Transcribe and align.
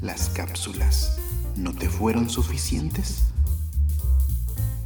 ¿Las 0.00 0.30
cápsulas 0.30 1.18
no 1.56 1.74
te 1.74 1.90
fueron 1.90 2.30
suficientes? 2.30 3.24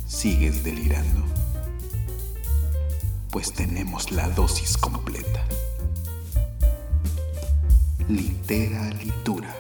¿Sigues 0.09 0.65
delirando? 0.65 1.23
Pues 3.31 3.53
tenemos 3.53 4.11
la 4.11 4.29
dosis 4.31 4.77
completa. 4.77 5.45
Litera 8.09 8.91
Litura, 8.91 9.55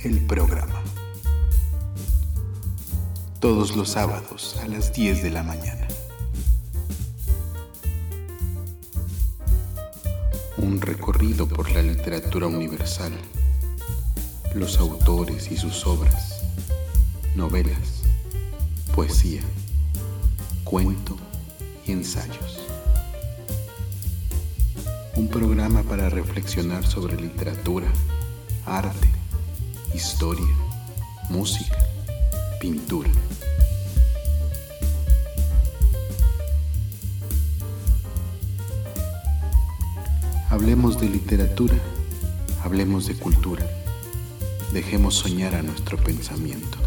el 0.00 0.26
programa. 0.26 0.82
Todos 3.40 3.76
los 3.76 3.88
sábados 3.88 4.58
a 4.62 4.68
las 4.68 4.92
10 4.92 5.22
de 5.22 5.30
la 5.30 5.42
mañana. 5.42 5.88
Un 10.58 10.82
recorrido 10.82 11.48
por 11.48 11.70
la 11.70 11.80
literatura 11.80 12.46
universal, 12.46 13.12
los 14.54 14.78
autores 14.78 15.50
y 15.50 15.56
sus 15.56 15.86
obras, 15.86 16.42
novelas, 17.34 18.02
poesía, 18.94 19.42
cuento 20.64 21.16
y 21.86 21.92
ensayos. 21.92 22.58
Un 25.16 25.28
programa 25.28 25.82
para 25.82 26.08
reflexionar 26.08 26.86
sobre 26.86 27.20
literatura, 27.20 27.86
arte, 28.64 29.08
historia, 29.94 30.54
música, 31.28 31.78
pintura. 32.60 33.10
Hablemos 40.50 40.98
de 40.98 41.08
literatura, 41.08 41.76
hablemos 42.64 43.06
de 43.06 43.14
cultura, 43.14 43.66
dejemos 44.72 45.14
soñar 45.14 45.54
a 45.54 45.62
nuestro 45.62 45.96
pensamiento. 45.98 46.78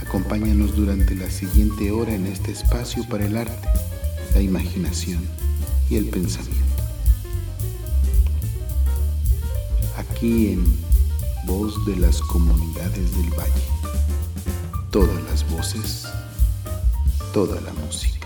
Acompáñanos 0.00 0.74
durante 0.74 1.14
la 1.14 1.30
siguiente 1.30 1.90
hora 1.90 2.14
en 2.14 2.26
este 2.26 2.52
espacio 2.52 3.06
para 3.08 3.26
el 3.26 3.36
arte, 3.36 3.68
la 4.34 4.40
imaginación 4.40 5.22
y 5.90 5.96
el 5.96 6.06
pensamiento. 6.06 6.82
Aquí 9.96 10.52
en 10.52 10.88
Voz 11.48 11.82
de 11.86 11.96
las 11.96 12.20
Comunidades 12.20 13.16
del 13.16 13.30
Valle. 13.30 13.68
Todas 14.90 15.22
las 15.24 15.50
voces, 15.50 16.06
toda 17.32 17.58
la 17.62 17.72
música. 17.72 18.17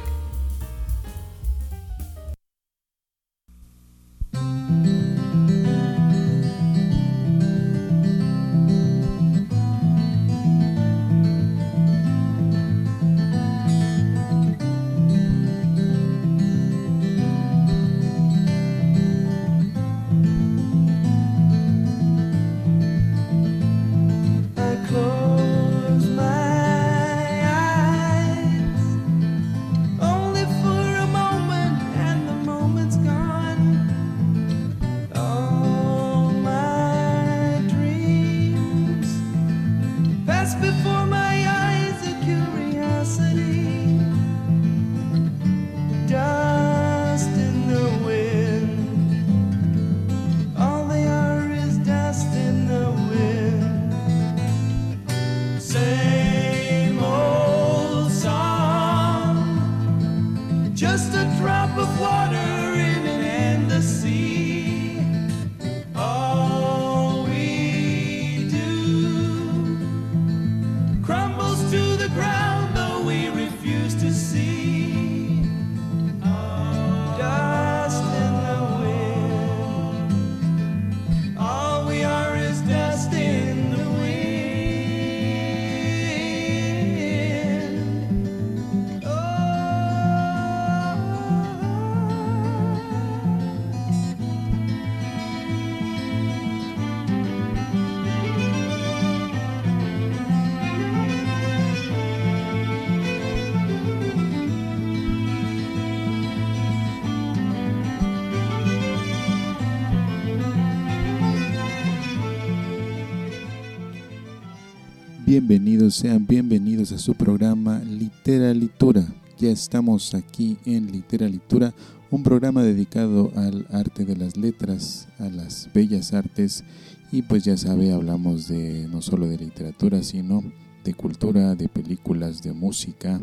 Bienvenidos, 115.32 115.94
sean 115.94 116.26
bienvenidos 116.26 116.92
a 116.92 116.98
su 116.98 117.14
programa 117.14 117.78
Literalitura. 117.78 119.02
Ya 119.38 119.48
estamos 119.48 120.12
aquí 120.12 120.58
en 120.66 120.92
Literalitura, 120.92 121.72
un 122.10 122.22
programa 122.22 122.62
dedicado 122.62 123.32
al 123.34 123.66
arte 123.70 124.04
de 124.04 124.14
las 124.14 124.36
letras, 124.36 125.08
a 125.18 125.30
las 125.30 125.70
bellas 125.72 126.12
artes 126.12 126.64
y 127.10 127.22
pues 127.22 127.44
ya 127.44 127.56
sabe, 127.56 127.94
hablamos 127.94 128.46
de 128.46 128.87
no 128.88 129.00
solo 129.00 129.26
de 129.26 129.38
literatura, 129.38 130.02
sino 130.02 130.44
de 130.84 130.93
cultura, 130.93 131.54
de 131.54 131.66
películas, 131.66 132.43
de 132.43 132.52
música, 132.52 133.19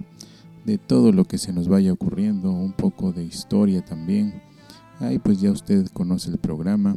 de 0.65 0.79
todo 0.79 1.11
lo 1.11 1.25
que 1.25 1.37
se 1.37 1.53
nos 1.53 1.67
vaya 1.67 1.93
ocurriendo, 1.93 2.49
un 2.51 2.73
poco 2.73 3.13
de 3.13 3.23
historia 3.23 3.85
también. 3.85 4.41
Ahí 4.99 5.19
pues 5.19 5.39
ya 5.39 5.51
usted 5.51 5.85
conoce 5.93 6.31
el 6.31 6.39
programa, 6.39 6.95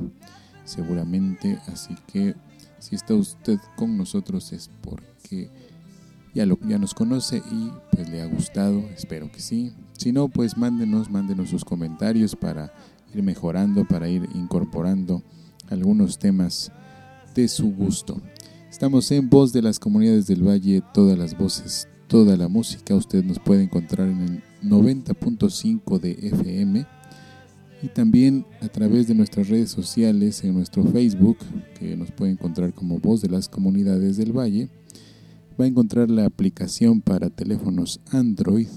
seguramente, 0.65 1.59
así 1.67 1.95
que 2.11 2.35
si 2.83 2.97
está 2.97 3.15
usted 3.15 3.61
con 3.77 3.97
nosotros 3.97 4.53
es 4.53 4.69
porque 4.83 5.49
ya, 6.35 6.45
lo, 6.45 6.59
ya 6.67 6.79
nos 6.79 6.95
conoce 6.95 7.37
y 7.37 7.71
pues 7.93 8.09
le 8.09 8.21
ha 8.21 8.27
gustado, 8.27 8.81
espero 8.97 9.31
que 9.31 9.39
sí. 9.39 9.73
Si 9.97 10.11
no, 10.11 10.29
pues 10.29 10.57
mándenos, 10.57 11.09
mándenos 11.09 11.49
sus 11.51 11.65
comentarios 11.65 12.35
para 12.35 12.73
ir 13.15 13.23
mejorando, 13.23 13.85
para 13.85 14.09
ir 14.09 14.29
incorporando 14.35 15.23
algunos 15.71 16.19
temas 16.19 16.73
de 17.37 17.47
su 17.47 17.73
gusto. 17.73 18.21
Estamos 18.69 19.13
en 19.13 19.31
Voz 19.31 19.53
de 19.53 19.63
las 19.63 19.79
Comunidades 19.79 20.27
del 20.27 20.43
Valle, 20.43 20.83
todas 20.93 21.17
las 21.17 21.39
voces, 21.39 21.87
toda 22.09 22.37
la 22.37 22.49
música. 22.49 22.97
Usted 22.97 23.23
nos 23.23 23.39
puede 23.39 23.63
encontrar 23.63 24.09
en 24.09 24.23
el 24.23 24.43
90.5 24.69 26.01
de 26.01 26.11
FM 26.21 26.85
y 27.83 27.89
también 27.89 28.47
a 28.61 28.69
través 28.69 29.09
de 29.09 29.15
nuestras 29.15 29.49
redes 29.49 29.71
sociales, 29.71 30.45
en 30.45 30.55
nuestro 30.55 30.85
Facebook, 30.85 31.39
que 31.79 31.97
nos 31.97 32.13
puede 32.13 32.33
encontrar 32.33 32.73
como 32.73 32.99
Voz 32.99 33.21
de 33.23 33.29
las 33.29 33.49
Comunidades 33.49 34.17
del 34.17 34.33
Valle, 34.33 34.69
va 35.61 35.65
a 35.65 35.69
encontrar 35.69 36.09
la 36.09 36.25
aplicación 36.25 37.01
para 37.01 37.29
teléfonos 37.29 38.01
Android 38.11 38.69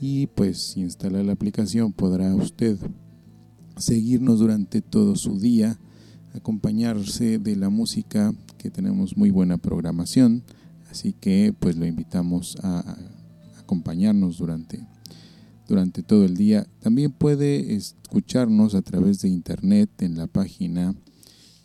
y 0.00 0.28
pues 0.28 0.58
si 0.58 0.80
instala 0.80 1.22
la 1.22 1.32
aplicación 1.32 1.92
podrá 1.92 2.34
usted 2.34 2.78
seguirnos 3.76 4.38
durante 4.38 4.80
todo 4.80 5.14
su 5.16 5.38
día, 5.38 5.78
acompañarse 6.34 7.38
de 7.38 7.54
la 7.54 7.68
música 7.68 8.32
que 8.56 8.70
tenemos 8.70 9.16
muy 9.16 9.30
buena 9.30 9.58
programación, 9.58 10.42
así 10.90 11.12
que 11.12 11.54
pues 11.58 11.76
lo 11.76 11.84
invitamos 11.84 12.56
a 12.62 12.96
acompañarnos 13.58 14.38
durante 14.38 14.86
durante 15.68 16.02
todo 16.02 16.24
el 16.24 16.36
día. 16.36 16.66
También 16.80 17.12
puede 17.12 17.74
escucharnos 17.74 18.74
a 18.74 18.82
través 18.82 19.20
de 19.20 19.28
internet 19.28 19.90
en 20.00 20.16
la 20.16 20.26
página 20.26 20.94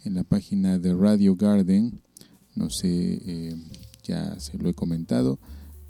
en 0.06 0.16
la 0.16 0.24
página 0.24 0.78
de 0.80 0.94
Radio 0.94 1.36
Garden. 1.36 2.02
No 2.56 2.70
sé, 2.70 3.22
eh, 3.26 3.56
ya 4.04 4.40
se 4.40 4.58
lo 4.58 4.70
he 4.70 4.74
comentado. 4.74 5.40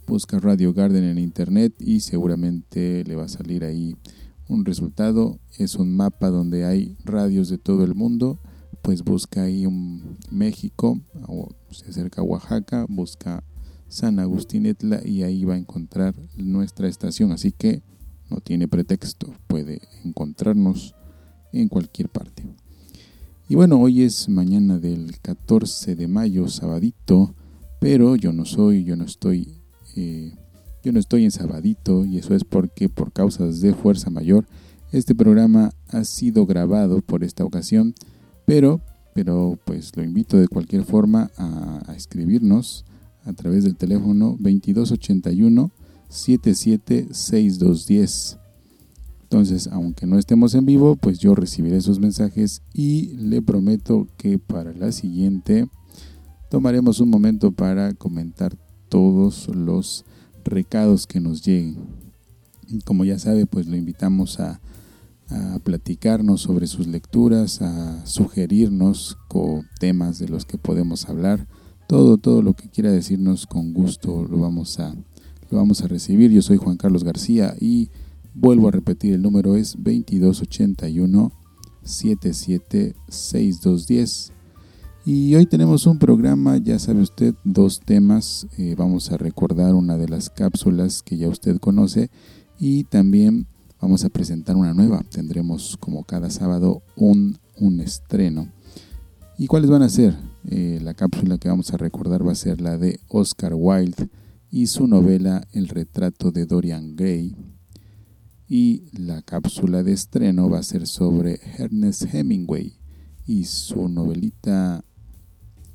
Busca 0.06 0.40
Radio 0.40 0.74
Garden 0.74 1.04
en 1.04 1.18
internet 1.18 1.74
y 1.80 2.02
seguramente 2.02 3.04
le 3.06 3.16
va 3.16 3.26
a 3.26 3.30
salir 3.30 3.64
ahí 3.64 3.96
un 4.48 4.66
resultado, 4.66 5.40
es 5.58 5.76
un 5.76 5.96
mapa 5.96 6.30
donde 6.30 6.66
hay 6.66 6.98
radios 7.06 7.50
de 7.50 7.58
todo 7.58 7.84
el 7.86 7.96
mundo, 7.96 8.40
pues 8.82 9.04
busca 9.04 9.44
ahí 9.44 9.66
un 9.66 10.18
México, 10.30 11.00
o 11.28 11.50
se 11.72 11.90
acerca 11.90 12.22
a 12.22 12.26
Oaxaca, 12.26 12.86
busca 12.90 13.44
San 13.88 14.20
Agustín 14.20 14.66
Etla 14.66 15.02
y 15.06 15.24
ahí 15.24 15.46
va 15.46 15.54
a 15.54 15.58
encontrar 15.58 16.14
nuestra 16.36 16.90
estación, 16.90 17.32
así 17.32 17.54
que 17.54 17.82
no 18.30 18.40
tiene 18.40 18.68
pretexto, 18.68 19.34
puede 19.48 19.82
encontrarnos 20.04 20.96
en 21.52 21.68
cualquier 21.68 22.10
parte. 22.10 22.44
Y 23.50 23.56
bueno, 23.56 23.80
hoy 23.80 24.04
es 24.04 24.30
mañana 24.30 24.80
del 24.80 25.20
14 25.22 25.96
de 25.96 26.08
mayo, 26.08 26.48
sabadito, 26.48 27.36
pero 27.80 28.16
yo 28.16 28.34
no 28.34 28.46
soy, 28.46 28.84
yo 28.84 28.96
no 28.96 29.04
estoy, 29.04 29.62
eh, 29.96 30.34
yo 30.84 30.92
no 30.92 31.00
estoy 31.00 31.26
en 31.26 31.32
sabadito 31.32 32.06
y 32.06 32.18
eso 32.18 32.34
es 32.34 32.44
porque 32.44 32.90
por 32.90 33.12
causas 33.12 33.62
de 33.62 33.74
fuerza 33.74 34.10
mayor 34.10 34.48
este 34.92 35.16
programa 35.16 35.72
ha 35.90 36.04
sido 36.04 36.46
grabado 36.46 37.02
por 37.02 37.24
esta 37.24 37.44
ocasión, 37.44 37.94
pero, 38.46 38.82
pero 39.14 39.60
pues 39.66 39.96
lo 39.96 40.04
invito 40.04 40.38
de 40.38 40.48
cualquier 40.48 40.84
forma 40.84 41.30
a, 41.36 41.82
a 41.88 41.96
escribirnos 41.96 42.86
a 43.26 43.34
través 43.34 43.64
del 43.64 43.76
teléfono 43.76 44.38
2281 44.40 45.72
776210 46.14 48.40
entonces, 49.34 49.68
aunque 49.72 50.06
no 50.06 50.20
estemos 50.20 50.54
en 50.54 50.68
vivo, 50.68 50.96
pues 50.96 51.18
yo 51.18 51.34
recibiré 51.34 51.78
esos 51.78 52.00
mensajes 52.00 52.62
y 52.72 53.18
le 53.18 53.42
prometo 53.42 54.08
que 54.16 54.38
para 54.38 54.74
la 54.74 54.92
siguiente 54.92 55.68
tomaremos 56.52 57.00
un 57.00 57.10
momento 57.10 57.52
para 57.52 57.96
comentar 57.96 58.56
todos 58.90 59.48
los 59.48 60.06
recados 60.46 61.08
que 61.08 61.20
nos 61.20 61.44
lleguen. 61.44 61.78
Como 62.86 63.06
ya 63.06 63.18
sabe, 63.18 63.48
pues 63.48 63.66
lo 63.66 63.76
invitamos 63.76 64.40
a, 64.40 64.62
a 65.30 65.58
platicarnos 65.64 66.42
sobre 66.42 66.68
sus 66.68 66.86
lecturas, 66.86 67.60
a 67.64 68.06
sugerirnos 68.06 69.18
con 69.30 69.66
temas 69.80 70.20
de 70.20 70.30
los 70.30 70.46
que 70.46 70.60
podemos 70.60 71.10
hablar. 71.10 71.48
Todo, 71.88 72.20
todo 72.20 72.44
lo 72.44 72.54
que 72.54 72.70
quiera 72.70 72.92
decirnos 72.92 73.48
con 73.48 73.74
gusto 73.74 74.28
lo 74.30 74.38
vamos 74.38 74.80
a, 74.80 74.96
vamos 75.56 75.82
a 75.82 75.88
recibir. 75.88 76.32
Yo 76.32 76.42
soy 76.42 76.58
Juan 76.58 76.78
Carlos 76.78 77.04
García 77.04 77.56
y 77.60 77.90
Vuelvo 78.36 78.68
a 78.68 78.72
repetir, 78.72 79.14
el 79.14 79.22
número 79.22 79.56
es 79.56 79.76
2281 79.78 81.32
776210. 81.84 84.34
Y 85.06 85.36
hoy 85.36 85.46
tenemos 85.46 85.86
un 85.86 86.00
programa, 86.00 86.58
ya 86.58 86.80
sabe 86.80 87.02
usted, 87.02 87.36
dos 87.44 87.82
temas. 87.82 88.48
Eh, 88.58 88.74
vamos 88.76 89.12
a 89.12 89.18
recordar 89.18 89.76
una 89.76 89.98
de 89.98 90.10
las 90.10 90.32
cápsulas 90.32 91.04
que 91.04 91.18
ya 91.18 91.30
usted 91.30 91.60
conoce 91.60 92.10
y 92.58 92.86
también 92.86 93.46
vamos 93.80 94.04
a 94.04 94.10
presentar 94.10 94.56
una 94.56 94.74
nueva. 94.74 95.04
Tendremos 95.12 95.78
como 95.80 96.04
cada 96.04 96.32
sábado 96.32 96.82
un, 96.96 97.38
un 97.58 97.82
estreno. 97.82 98.48
¿Y 99.38 99.46
cuáles 99.46 99.70
van 99.70 99.84
a 99.84 99.90
ser? 99.90 100.16
Eh, 100.50 100.80
la 100.82 100.96
cápsula 100.96 101.38
que 101.38 101.50
vamos 101.50 101.72
a 101.72 101.78
recordar 101.78 102.28
va 102.28 102.32
a 102.32 102.36
ser 102.36 102.62
la 102.62 102.80
de 102.80 103.00
Oscar 103.10 103.54
Wilde 103.54 104.10
y 104.54 104.68
su 104.68 104.86
novela 104.86 105.48
El 105.52 105.68
retrato 105.68 106.32
de 106.32 106.46
Dorian 106.46 106.96
Gray 106.96 107.36
y 108.48 108.84
la 108.92 109.24
cápsula 109.24 109.82
de 109.82 109.94
estreno 109.94 110.48
va 110.48 110.60
a 110.60 110.64
ser 110.64 110.86
sobre 110.86 111.40
Ernest 111.58 112.14
Hemingway 112.14 112.78
y 113.26 113.46
su 113.46 113.90
novelita 113.90 114.86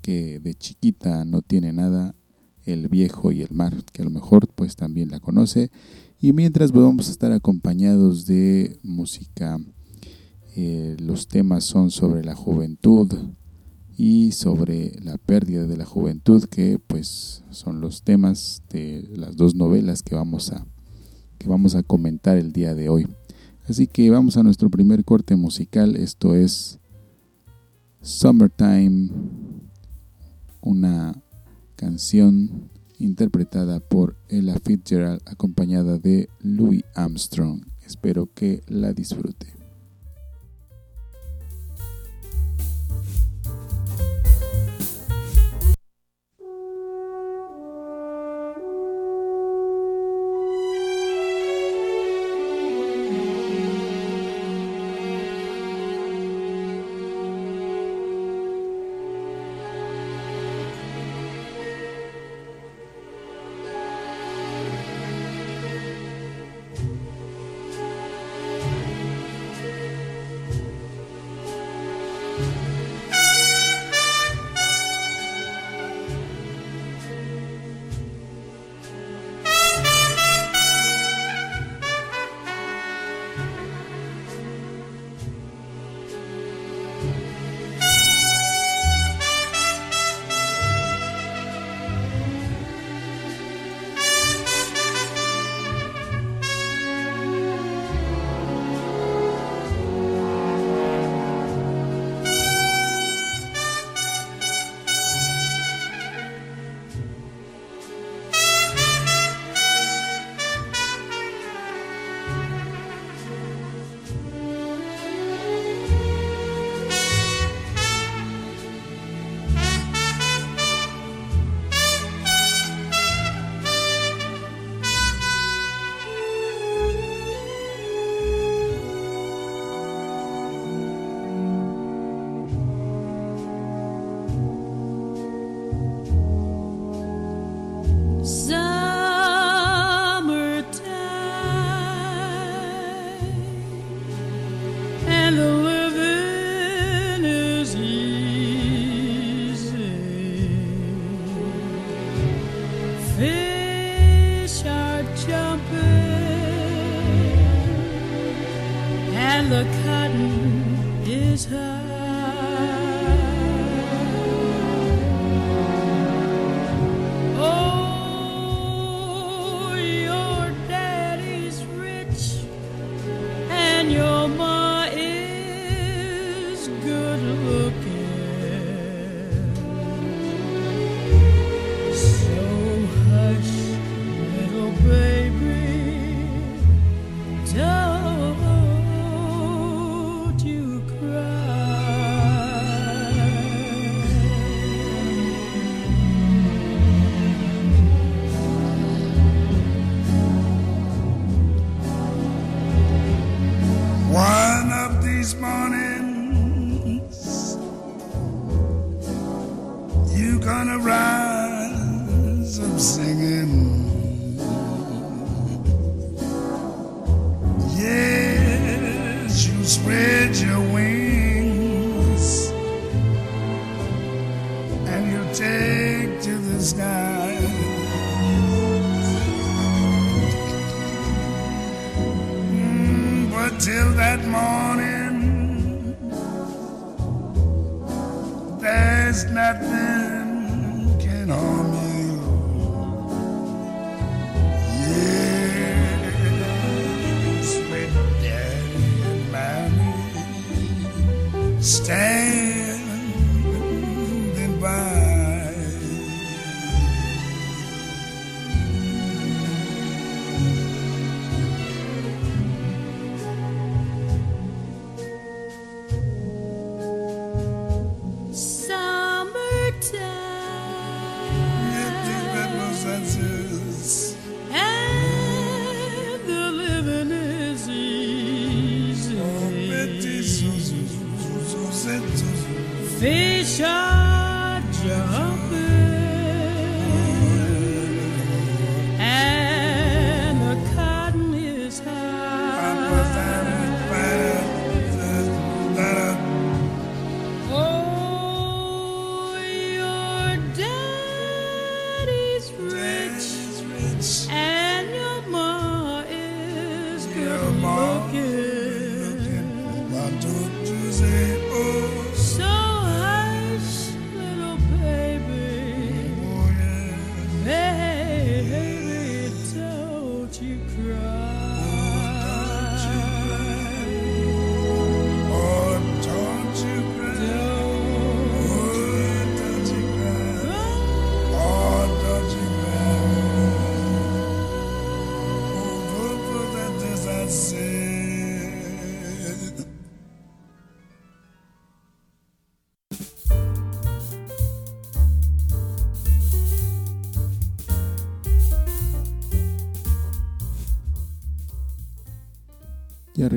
que 0.00 0.38
de 0.38 0.54
chiquita 0.54 1.24
no 1.24 1.42
tiene 1.42 1.72
nada, 1.72 2.14
El 2.64 2.86
viejo 2.86 3.32
y 3.32 3.42
el 3.42 3.50
mar, 3.50 3.74
que 3.92 4.02
a 4.02 4.04
lo 4.04 4.12
mejor 4.12 4.46
pues 4.54 4.76
también 4.76 5.10
la 5.10 5.18
conoce. 5.18 5.72
Y 6.20 6.32
mientras 6.32 6.70
pues, 6.70 6.84
vamos 6.84 7.08
a 7.08 7.10
estar 7.10 7.32
acompañados 7.32 8.26
de 8.26 8.78
música, 8.84 9.58
eh, 10.54 10.96
los 11.00 11.26
temas 11.26 11.64
son 11.64 11.90
sobre 11.90 12.22
la 12.22 12.36
juventud 12.36 13.12
y 13.98 14.30
sobre 14.30 14.92
la 15.02 15.18
pérdida 15.18 15.66
de 15.66 15.76
la 15.76 15.84
juventud, 15.84 16.44
que 16.44 16.78
pues 16.78 17.42
son 17.50 17.80
los 17.80 18.04
temas 18.04 18.62
de 18.70 19.04
las 19.10 19.36
dos 19.36 19.56
novelas 19.56 20.04
que 20.04 20.14
vamos 20.14 20.52
a 20.52 20.64
que 21.36 21.48
vamos 21.48 21.74
a 21.74 21.82
comentar 21.82 22.36
el 22.38 22.52
día 22.52 22.74
de 22.74 22.88
hoy. 22.88 23.08
Así 23.68 23.86
que 23.86 24.10
vamos 24.10 24.36
a 24.36 24.42
nuestro 24.42 24.70
primer 24.70 25.04
corte 25.04 25.36
musical. 25.36 25.96
Esto 25.96 26.34
es 26.34 26.78
Summertime, 28.00 29.10
una 30.60 31.20
canción 31.76 32.70
interpretada 32.98 33.80
por 33.80 34.16
Ella 34.28 34.56
Fitzgerald 34.64 35.22
acompañada 35.26 35.98
de 35.98 36.28
Louis 36.40 36.82
Armstrong. 36.94 37.64
Espero 37.84 38.32
que 38.32 38.62
la 38.68 38.92
disfrute. 38.92 39.57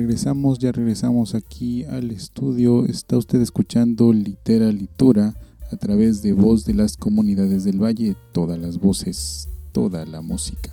Regresamos, 0.02 0.58
ya 0.58 0.72
regresamos 0.72 1.36
aquí 1.36 1.84
al 1.84 2.10
estudio. 2.10 2.86
Está 2.86 3.16
usted 3.16 3.40
escuchando 3.40 4.12
Litera 4.12 4.72
Litura 4.72 5.36
a 5.70 5.76
través 5.76 6.22
de 6.22 6.32
Voz 6.32 6.64
de 6.64 6.74
las 6.74 6.96
Comunidades 6.96 7.62
del 7.62 7.80
Valle, 7.80 8.16
todas 8.32 8.58
las 8.58 8.80
voces, 8.80 9.48
toda 9.70 10.04
la 10.04 10.20
música. 10.20 10.72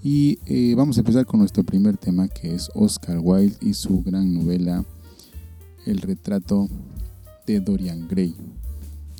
Y 0.00 0.38
eh, 0.46 0.76
vamos 0.76 0.96
a 0.96 1.00
empezar 1.00 1.26
con 1.26 1.40
nuestro 1.40 1.64
primer 1.64 1.96
tema 1.96 2.28
que 2.28 2.54
es 2.54 2.70
Oscar 2.74 3.18
Wilde 3.20 3.56
y 3.60 3.74
su 3.74 4.04
gran 4.04 4.32
novela 4.32 4.84
El 5.84 5.98
retrato 5.98 6.68
de 7.48 7.58
Dorian 7.58 8.06
Gray. 8.06 8.36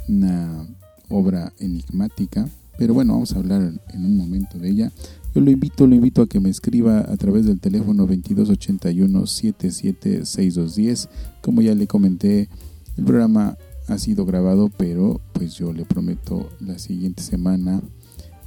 Una 0.08 0.68
obra 1.08 1.52
enigmática, 1.58 2.48
pero 2.78 2.94
bueno, 2.94 3.14
vamos 3.14 3.32
a 3.32 3.38
hablar 3.38 3.72
en 3.92 4.04
un 4.04 4.16
momento 4.16 4.56
de 4.56 4.70
ella. 4.70 4.92
Yo 5.36 5.42
lo 5.42 5.50
invito, 5.50 5.86
lo 5.86 5.94
invito 5.94 6.22
a 6.22 6.26
que 6.26 6.40
me 6.40 6.48
escriba 6.48 7.00
a 7.00 7.16
través 7.18 7.44
del 7.44 7.60
teléfono 7.60 8.06
2281 8.06 9.26
776210. 9.26 11.10
Como 11.42 11.60
ya 11.60 11.74
le 11.74 11.86
comenté, 11.86 12.48
el 12.96 13.04
programa 13.04 13.58
ha 13.86 13.98
sido 13.98 14.24
grabado, 14.24 14.70
pero 14.78 15.20
pues 15.34 15.54
yo 15.56 15.74
le 15.74 15.84
prometo 15.84 16.48
la 16.58 16.78
siguiente 16.78 17.22
semana 17.22 17.82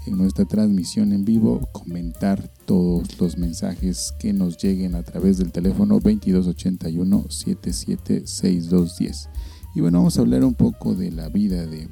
en 0.08 0.17
nuestra 0.17 0.46
transmisión 0.46 1.13
en 1.13 1.25
vivo 1.25 1.69
comentar 1.74 2.51
todos 2.65 3.19
los 3.19 3.38
mensajes 3.38 4.12
que 4.19 4.34
nos 4.34 4.58
lleguen 4.58 4.96
a 4.96 5.03
través 5.03 5.38
del 5.38 5.51
teléfono 5.51 6.00
2281 6.00 7.25
776210. 7.29 9.29
Y 9.75 9.81
bueno, 9.81 10.00
vamos 10.00 10.17
a 10.17 10.22
hablar 10.22 10.43
un 10.43 10.55
poco 10.55 10.96
de 10.96 11.12
la 11.12 11.29
vida 11.29 11.67
de, 11.67 11.88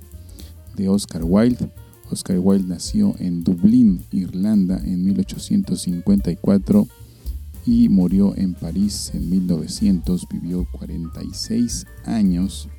de 0.75 0.89
Oscar 0.89 1.22
Wilde. 1.24 1.70
Oscar 2.11 2.39
Wilde 2.39 2.67
nació 2.67 3.15
en 3.19 3.43
Dublín, 3.43 4.03
Irlanda, 4.11 4.81
en 4.83 5.03
1854 5.03 6.87
y 7.65 7.89
murió 7.89 8.33
en 8.35 8.53
París 8.53 9.11
en 9.13 9.29
1900. 9.29 10.27
Vivió 10.29 10.65
46 10.71 11.85
años. 12.05 12.69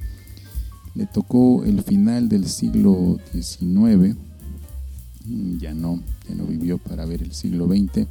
Le 0.95 1.07
tocó 1.07 1.63
el 1.65 1.83
final 1.83 2.29
del 2.29 2.49
siglo 2.49 3.19
XIX. 3.33 4.17
Ya 5.61 5.75
no, 5.75 6.03
ya 6.29 6.35
no 6.35 6.45
vivió 6.45 6.79
para 6.79 7.05
ver 7.05 7.23
el 7.23 7.33
siglo 7.33 7.67
XX. 7.69 8.07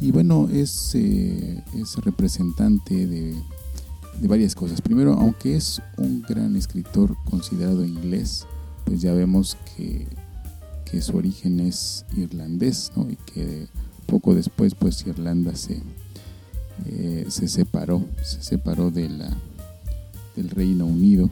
Y 0.00 0.12
bueno, 0.12 0.48
es, 0.52 0.94
eh, 0.94 1.64
es 1.74 1.96
representante 1.96 3.06
de, 3.06 3.34
de 4.20 4.28
varias 4.28 4.54
cosas. 4.54 4.80
Primero, 4.80 5.14
aunque 5.14 5.56
es 5.56 5.82
un 5.96 6.22
gran 6.22 6.54
escritor 6.54 7.16
considerado 7.24 7.84
inglés, 7.84 8.46
pues 8.84 9.00
ya 9.00 9.12
vemos 9.12 9.56
que 9.76 10.06
que 10.90 11.02
su 11.02 11.16
origen 11.16 11.60
es 11.60 12.04
irlandés 12.16 12.92
y 13.10 13.16
que 13.32 13.66
poco 14.06 14.34
después 14.34 14.74
pues 14.74 15.06
Irlanda 15.06 15.54
se, 15.54 15.82
eh, 16.86 17.26
se 17.28 17.48
separó, 17.48 18.04
se 18.22 18.42
separó 18.42 18.90
del 18.90 19.20
Reino 20.50 20.86
Unido. 20.86 21.30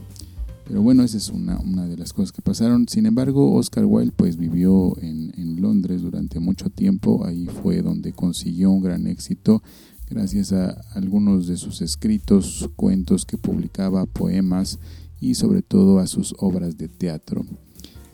Pero 0.66 0.80
bueno, 0.80 1.02
esa 1.02 1.18
es 1.18 1.28
una, 1.28 1.58
una 1.58 1.86
de 1.86 1.96
las 1.96 2.12
cosas 2.12 2.32
que 2.32 2.40
pasaron. 2.40 2.88
Sin 2.88 3.04
embargo, 3.04 3.52
Oscar 3.54 3.84
Wilde 3.84 4.14
pues 4.16 4.38
vivió 4.38 4.96
en, 5.00 5.32
en 5.36 5.60
Londres 5.60 6.00
durante 6.00 6.40
mucho 6.40 6.70
tiempo. 6.70 7.24
Ahí 7.26 7.46
fue 7.46 7.82
donde 7.82 8.12
consiguió 8.12 8.70
un 8.70 8.82
gran 8.82 9.06
éxito 9.06 9.62
gracias 10.08 10.52
a 10.52 10.70
algunos 10.94 11.46
de 11.46 11.56
sus 11.56 11.80
escritos, 11.82 12.70
cuentos 12.76 13.24
que 13.24 13.38
publicaba, 13.38 14.06
poemas 14.06 14.78
y 15.20 15.34
sobre 15.34 15.62
todo 15.62 15.98
a 15.98 16.06
sus 16.06 16.34
obras 16.38 16.76
de 16.76 16.88
teatro. 16.88 17.44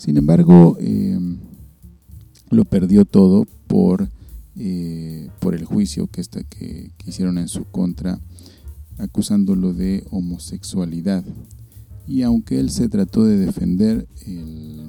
Sin 0.01 0.17
embargo, 0.17 0.79
eh, 0.81 1.19
lo 2.49 2.65
perdió 2.65 3.05
todo 3.05 3.47
por, 3.67 4.09
eh, 4.57 5.29
por 5.41 5.55
el 5.55 5.67
juicio 5.67 6.07
que, 6.07 6.23
esta, 6.23 6.43
que, 6.43 6.91
que, 6.97 7.11
hicieron 7.11 7.37
en 7.37 7.49
su 7.49 7.67
contra, 7.67 8.19
acusándolo 8.97 9.75
de 9.75 10.03
homosexualidad. 10.11 11.23
Y 12.09 12.23
aunque 12.23 12.59
él 12.61 12.71
se 12.71 12.89
trató 12.89 13.27
de 13.27 13.37
defender, 13.37 14.09
el, 14.27 14.89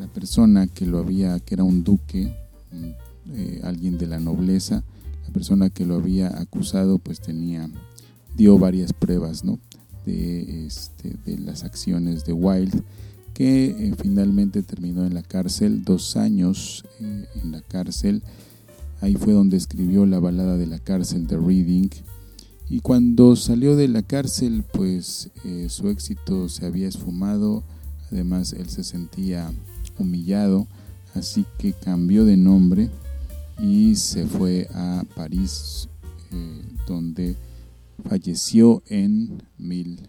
la 0.00 0.08
persona 0.08 0.66
que 0.66 0.84
lo 0.84 0.98
había, 0.98 1.38
que 1.38 1.54
era 1.54 1.62
un 1.62 1.84
duque, 1.84 2.34
eh, 3.32 3.60
alguien 3.62 3.96
de 3.96 4.08
la 4.08 4.18
nobleza, 4.18 4.82
la 5.24 5.32
persona 5.32 5.70
que 5.70 5.86
lo 5.86 5.94
había 5.94 6.36
acusado, 6.40 6.98
pues 6.98 7.20
tenía, 7.20 7.70
dio 8.36 8.58
varias 8.58 8.92
pruebas, 8.92 9.44
¿no? 9.44 9.60
De, 10.04 10.66
este, 10.66 11.14
de 11.24 11.38
las 11.38 11.62
acciones 11.62 12.24
de 12.24 12.32
Wilde 12.32 12.82
que 13.34 13.66
eh, 13.66 13.94
finalmente 14.00 14.62
terminó 14.62 15.04
en 15.06 15.14
la 15.14 15.22
cárcel, 15.22 15.84
dos 15.84 16.16
años 16.16 16.84
eh, 17.00 17.26
en 17.42 17.52
la 17.52 17.62
cárcel. 17.62 18.22
Ahí 19.00 19.14
fue 19.14 19.32
donde 19.32 19.56
escribió 19.56 20.06
la 20.06 20.20
balada 20.20 20.56
de 20.56 20.66
la 20.66 20.78
cárcel 20.78 21.26
de 21.26 21.36
Reading. 21.36 21.90
Y 22.68 22.80
cuando 22.80 23.36
salió 23.36 23.76
de 23.76 23.88
la 23.88 24.02
cárcel, 24.02 24.64
pues 24.72 25.30
eh, 25.44 25.66
su 25.68 25.88
éxito 25.88 26.48
se 26.48 26.66
había 26.66 26.88
esfumado. 26.88 27.64
Además, 28.10 28.52
él 28.52 28.68
se 28.68 28.84
sentía 28.84 29.50
humillado, 29.98 30.66
así 31.14 31.44
que 31.58 31.72
cambió 31.72 32.24
de 32.24 32.36
nombre 32.36 32.90
y 33.60 33.94
se 33.96 34.26
fue 34.26 34.68
a 34.74 35.04
París, 35.14 35.88
donde 36.86 37.36
falleció 38.08 38.82
en, 38.86 39.42
mil, 39.58 40.00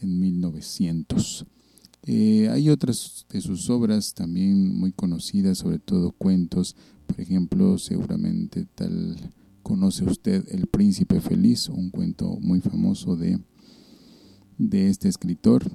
en 0.00 0.20
1900. 0.20 1.46
Eh, 2.04 2.48
hay 2.50 2.68
otras 2.68 3.26
de 3.30 3.40
sus 3.40 3.70
obras 3.70 4.14
también 4.14 4.76
muy 4.76 4.92
conocidas, 4.92 5.58
sobre 5.58 5.78
todo 5.78 6.12
cuentos. 6.12 6.76
Por 7.06 7.20
ejemplo, 7.20 7.78
seguramente 7.78 8.66
tal 8.74 9.16
conoce 9.62 10.04
usted 10.04 10.44
El 10.50 10.66
Príncipe 10.66 11.20
Feliz, 11.20 11.68
un 11.68 11.90
cuento 11.90 12.38
muy 12.40 12.60
famoso 12.60 13.16
de, 13.16 13.38
de 14.58 14.88
este 14.88 15.08
escritor, 15.08 15.70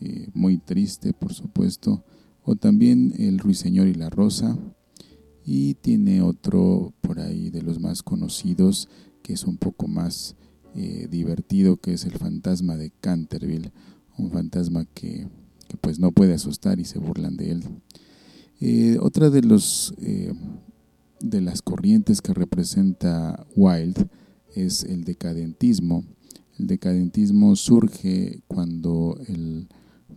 eh, 0.00 0.28
muy 0.34 0.58
triste 0.58 1.12
por 1.12 1.32
supuesto. 1.32 2.04
O 2.42 2.56
también 2.56 3.14
El 3.18 3.38
Ruiseñor 3.38 3.86
y 3.88 3.94
la 3.94 4.10
Rosa. 4.10 4.58
Y 5.44 5.74
tiene 5.74 6.20
otro 6.20 6.92
por 7.00 7.20
ahí 7.20 7.50
de 7.50 7.62
los 7.62 7.80
más 7.80 8.02
conocidos 8.02 8.88
que 9.22 9.32
es 9.32 9.44
un 9.44 9.56
poco 9.56 9.88
más 9.88 10.36
eh, 10.74 11.08
divertido, 11.10 11.78
que 11.78 11.94
es 11.94 12.04
el 12.04 12.12
fantasma 12.12 12.76
de 12.76 12.90
Canterville, 12.90 13.72
un 14.16 14.30
fantasma 14.30 14.84
que 14.84 15.28
que 15.70 15.76
pues 15.76 16.00
no 16.00 16.10
puede 16.10 16.34
asustar 16.34 16.80
y 16.80 16.84
se 16.84 16.98
burlan 16.98 17.36
de 17.36 17.52
él. 17.52 17.64
Eh, 18.60 18.98
otra 19.00 19.30
de, 19.30 19.40
los, 19.42 19.94
eh, 19.98 20.32
de 21.20 21.40
las 21.40 21.62
corrientes 21.62 22.20
que 22.20 22.34
representa 22.34 23.46
Wilde 23.54 24.08
es 24.56 24.82
el 24.82 25.04
decadentismo. 25.04 26.04
El 26.58 26.66
decadentismo 26.66 27.54
surge 27.54 28.42
cuando 28.48 29.16
el 29.28 29.68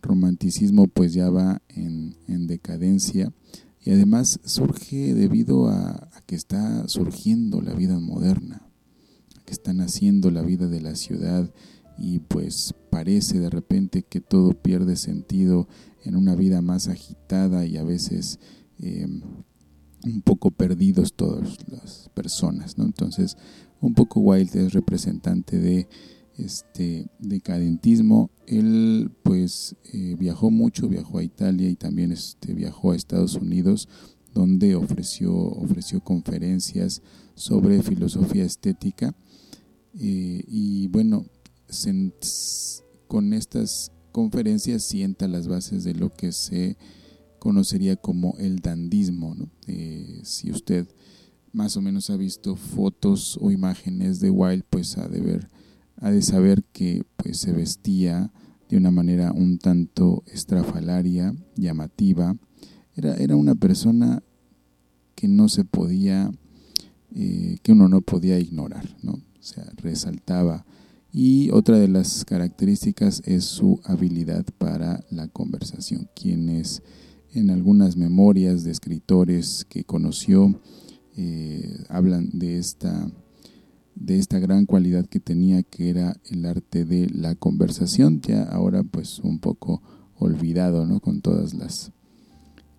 romanticismo 0.01 0.87
pues 0.87 1.13
ya 1.13 1.29
va 1.29 1.61
en, 1.69 2.15
decadencia 2.47 3.31
y 3.79 3.91
además 3.91 4.39
surge 4.43 5.13
debido 5.13 5.67
a, 5.67 5.91
a, 5.91 6.21
que 6.25 6.35
está 6.35 6.87
surgiendo 6.87 7.61
la 7.61 7.73
vida 7.73 7.99
moderna, 7.99 8.67
que 9.45 9.53
está 9.53 9.71
naciendo 9.71 10.31
la 10.31 10.41
vida 10.41 10.67
de 10.67 10.81
la 10.81 10.95
ciudad 10.95 11.53
y 11.97 12.19
pues 12.19 12.73
parece 12.89 13.39
de 13.39 13.49
repente 13.49 14.03
que 14.03 14.21
todo 14.21 14.53
pierde 14.53 14.95
sentido 14.95 15.67
en 16.03 16.15
una 16.15 16.35
vida 16.35 16.61
más 16.61 16.87
agitada 16.87 17.65
y 17.65 17.77
a 17.77 17.83
veces 17.83 18.39
eh, 18.79 19.07
un 20.05 20.21
poco 20.21 20.51
perdidos 20.51 21.13
todas 21.13 21.57
las 21.69 22.09
personas, 22.13 22.77
¿no? 22.77 22.83
Entonces, 22.85 23.37
un 23.79 23.93
poco 23.93 24.19
Wilde 24.19 24.65
es 24.65 24.73
representante 24.73 25.59
de 25.59 25.87
este 26.37 27.07
decadentismo. 27.19 28.29
Él 28.47 29.11
pues 29.23 29.75
eh, 29.93 30.15
viajó 30.17 30.51
mucho, 30.51 30.89
viajó 30.89 31.19
a 31.19 31.23
Italia 31.23 31.69
y 31.69 31.75
también 31.75 32.11
este, 32.11 32.53
viajó 32.53 32.91
a 32.91 32.95
Estados 32.95 33.35
Unidos, 33.35 33.87
donde 34.33 34.75
ofreció, 34.75 35.33
ofreció 35.33 36.01
conferencias 36.01 37.01
sobre 37.35 37.81
filosofía 37.81 38.45
estética. 38.45 39.15
Eh, 39.99 40.43
y 40.47 40.87
bueno, 40.87 41.25
con 43.07 43.33
estas 43.33 43.91
conferencias 44.11 44.83
sienta 44.83 45.27
las 45.27 45.47
bases 45.47 45.83
de 45.83 45.93
lo 45.93 46.13
que 46.13 46.31
se 46.31 46.77
conocería 47.39 47.95
como 47.95 48.35
el 48.37 48.59
dandismo. 48.59 49.35
Eh, 49.67 50.21
si 50.23 50.51
usted 50.51 50.87
más 51.51 51.75
o 51.77 51.81
menos 51.81 52.09
ha 52.09 52.15
visto 52.15 52.55
fotos 52.55 53.37
o 53.41 53.51
imágenes 53.51 54.19
de 54.19 54.29
Wilde, 54.29 54.65
pues 54.69 54.97
ha 54.97 55.07
de 55.07 55.19
ver, 55.19 55.49
ha 55.97 56.09
de 56.09 56.21
saber 56.21 56.63
que 56.71 57.03
pues 57.17 57.37
se 57.37 57.51
vestía 57.51 58.31
de 58.69 58.77
una 58.77 58.91
manera 58.91 59.31
un 59.33 59.59
tanto 59.59 60.23
estrafalaria, 60.27 61.35
llamativa. 61.55 62.35
Era, 62.95 63.15
era 63.17 63.35
una 63.35 63.55
persona 63.55 64.23
que 65.15 65.27
no 65.27 65.49
se 65.49 65.65
podía, 65.65 66.31
eh, 67.13 67.57
que 67.61 67.71
uno 67.71 67.87
no 67.87 68.01
podía 68.01 68.39
ignorar, 68.39 68.95
¿no? 69.01 69.13
O 69.13 69.43
sea, 69.43 69.65
resaltaba 69.77 70.65
y 71.13 71.51
otra 71.51 71.77
de 71.77 71.87
las 71.87 72.25
características 72.25 73.21
es 73.25 73.45
su 73.45 73.79
habilidad 73.83 74.45
para 74.57 75.05
la 75.11 75.27
conversación. 75.27 76.09
Quienes 76.15 76.81
en 77.33 77.51
algunas 77.51 77.95
memorias 77.95 78.63
de 78.63 78.71
escritores 78.71 79.63
que 79.69 79.83
conoció 79.83 80.59
eh, 81.15 81.83
hablan 81.87 82.31
de 82.33 82.57
esta, 82.57 83.11
de 83.93 84.17
esta 84.17 84.39
gran 84.39 84.65
cualidad 84.65 85.05
que 85.05 85.19
tenía 85.19 85.61
que 85.61 85.91
era 85.91 86.17
el 86.31 86.47
arte 86.47 86.83
de 86.83 87.07
la 87.11 87.35
conversación, 87.35 88.19
ya 88.21 88.43
ahora 88.45 88.81
pues 88.81 89.19
un 89.19 89.37
poco 89.37 89.83
olvidado 90.15 90.87
¿no? 90.87 90.99
con 90.99 91.21
todas 91.21 91.53
las 91.53 91.91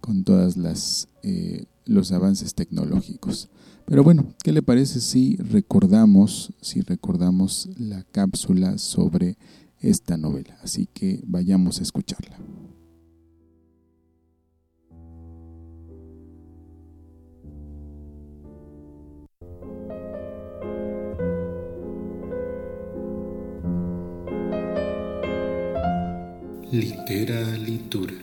con 0.00 0.24
todas 0.24 0.56
las 0.56 1.08
eh, 1.22 1.66
los 1.86 2.10
avances 2.10 2.54
tecnológicos. 2.54 3.48
Pero 3.86 4.02
bueno, 4.02 4.34
¿qué 4.42 4.52
le 4.52 4.62
parece 4.62 5.00
si 5.00 5.36
recordamos, 5.36 6.52
si 6.60 6.80
recordamos 6.80 7.68
la 7.76 8.02
cápsula 8.04 8.78
sobre 8.78 9.36
esta 9.80 10.16
novela? 10.16 10.56
Así 10.62 10.88
que 10.92 11.20
vayamos 11.26 11.80
a 11.80 11.82
escucharla. 11.82 12.38
Litera 26.72 27.56
Litura. 27.58 28.14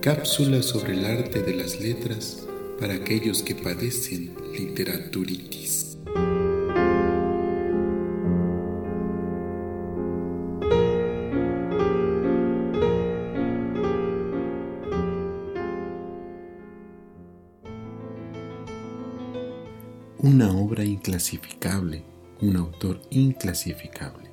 Cápsula 0.00 0.62
sobre 0.62 0.94
el 0.94 1.04
arte 1.04 1.42
de 1.42 1.54
las 1.54 1.78
letras 1.80 2.46
para 2.82 2.94
aquellos 2.94 3.44
que 3.44 3.54
padecen 3.54 4.34
literaturitis. 4.52 5.98
Una 20.18 20.50
obra 20.50 20.82
inclasificable, 20.84 22.02
un 22.40 22.56
autor 22.56 23.00
inclasificable. 23.10 24.28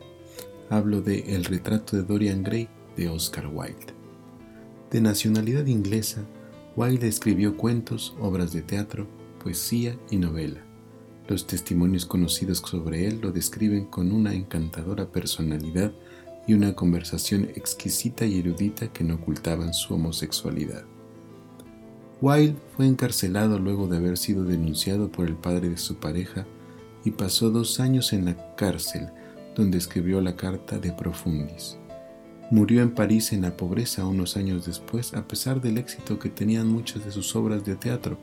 Hablo 0.71 1.03
de 1.03 1.35
El 1.35 1.45
retrato 1.45 1.97
de 1.97 2.01
Dorian 2.01 2.41
Gray 2.41 2.67
de 2.97 3.09
Oscar 3.09 3.45
Wilde. 3.45 3.93
De 4.89 5.01
nacionalidad 5.01 5.67
inglesa, 5.67 6.25
Wilde 6.75 7.07
escribió 7.07 7.57
cuentos, 7.57 8.15
obras 8.19 8.53
de 8.53 8.61
teatro, 8.61 9.07
poesía 9.43 9.97
y 10.09 10.17
novela. 10.17 10.63
Los 11.27 11.45
testimonios 11.47 12.05
conocidos 12.05 12.59
sobre 12.59 13.07
él 13.07 13.19
lo 13.21 13.31
describen 13.31 13.85
con 13.85 14.11
una 14.11 14.33
encantadora 14.33 15.11
personalidad 15.11 15.91
y 16.47 16.53
una 16.53 16.73
conversación 16.73 17.45
exquisita 17.55 18.25
y 18.25 18.39
erudita 18.39 18.91
que 18.91 19.03
no 19.03 19.15
ocultaban 19.15 19.73
su 19.73 19.93
homosexualidad. 19.93 20.85
Wilde 22.21 22.57
fue 22.75 22.87
encarcelado 22.87 23.59
luego 23.59 23.87
de 23.87 23.97
haber 23.97 24.17
sido 24.17 24.43
denunciado 24.43 25.11
por 25.11 25.27
el 25.27 25.35
padre 25.35 25.69
de 25.69 25.77
su 25.77 25.95
pareja 25.95 26.45
y 27.05 27.11
pasó 27.11 27.49
dos 27.49 27.79
años 27.79 28.13
en 28.13 28.25
la 28.25 28.55
cárcel 28.55 29.09
donde 29.55 29.77
escribió 29.77 30.21
la 30.21 30.35
carta 30.35 30.79
de 30.79 30.91
Profundis. 30.91 31.77
Murió 32.51 32.81
en 32.81 32.95
París 32.95 33.31
en 33.31 33.43
la 33.43 33.55
pobreza 33.55 34.07
unos 34.07 34.35
años 34.35 34.65
después 34.65 35.13
a 35.13 35.27
pesar 35.27 35.61
del 35.61 35.77
éxito 35.77 36.17
que 36.17 36.29
tenían 36.29 36.67
muchas 36.67 37.05
de 37.05 37.11
sus 37.11 37.35
obras 37.35 37.63
de 37.63 37.75
teatro, 37.75 38.17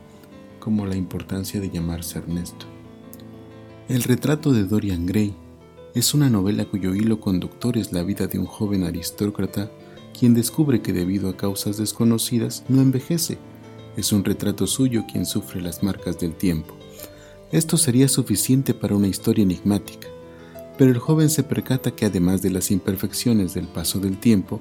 como 0.59 0.85
la 0.85 0.97
importancia 0.97 1.61
de 1.61 1.71
llamarse 1.71 2.19
Ernesto. 2.19 2.67
El 3.89 4.03
retrato 4.03 4.53
de 4.53 4.65
Dorian 4.65 5.07
Gray 5.07 5.33
es 5.95 6.13
una 6.13 6.29
novela 6.29 6.65
cuyo 6.65 6.93
hilo 6.93 7.21
conductor 7.21 7.79
es 7.79 7.93
la 7.93 8.03
vida 8.03 8.27
de 8.27 8.41
un 8.41 8.47
joven 8.47 8.83
aristócrata 8.83 9.71
quien 10.19 10.35
descubre 10.35 10.83
que 10.83 10.93
debido 10.93 11.29
a 11.29 11.37
causas 11.37 11.77
desconocidas 11.77 12.65
no 12.69 12.83
envejece. 12.83 13.39
Es 13.97 14.13
un 14.13 14.25
retrato 14.25 14.67
suyo 14.67 15.05
quien 15.11 15.25
sufre 15.25 15.61
las 15.61 15.85
marcas 15.85 16.19
del 16.19 16.35
tiempo. 16.35 16.75
Esto 17.53 17.77
sería 17.77 18.09
suficiente 18.09 18.75
para 18.75 18.97
una 18.97 19.07
historia 19.07 19.45
enigmática, 19.45 20.09
pero 20.79 20.91
el 20.91 20.99
joven 20.99 21.31
se 21.31 21.43
percata 21.43 21.91
que 21.91 22.07
además 22.07 22.43
de 22.43 22.51
las 22.51 22.71
imperfecciones 22.71 23.55
del 23.55 23.67
paso 23.67 23.99
del 23.99 24.19
tiempo, 24.19 24.61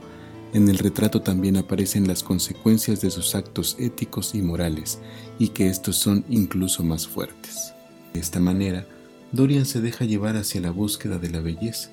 en 0.54 0.69
el 0.69 0.78
retrato 0.78 1.21
también 1.21 1.58
aparecen 1.58 2.08
las 2.08 2.23
consecuencias 2.23 3.01
de 3.01 3.12
sus 3.12 3.36
actos 3.36 3.75
éticos 3.78 4.36
y 4.36 4.41
morales, 4.41 4.99
y 5.38 5.49
que 5.49 5.67
estos 5.67 5.97
son 5.97 6.23
incluso 6.30 6.84
más 6.84 7.08
fuertes. 7.08 7.73
De 8.13 8.21
esta 8.21 8.39
manera, 8.39 8.88
Dorian 9.34 9.65
se 9.65 9.82
deja 9.82 10.06
llevar 10.06 10.38
hacia 10.38 10.62
la 10.62 10.71
búsqueda 10.71 11.17
de 11.17 11.30
la 11.30 11.41
belleza, 11.41 11.89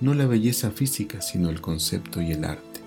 no 0.00 0.14
la 0.14 0.26
belleza 0.26 0.70
física, 0.70 1.20
sino 1.22 1.50
el 1.50 1.60
concepto 1.60 2.22
y 2.22 2.30
el 2.30 2.44
arte. 2.44 2.80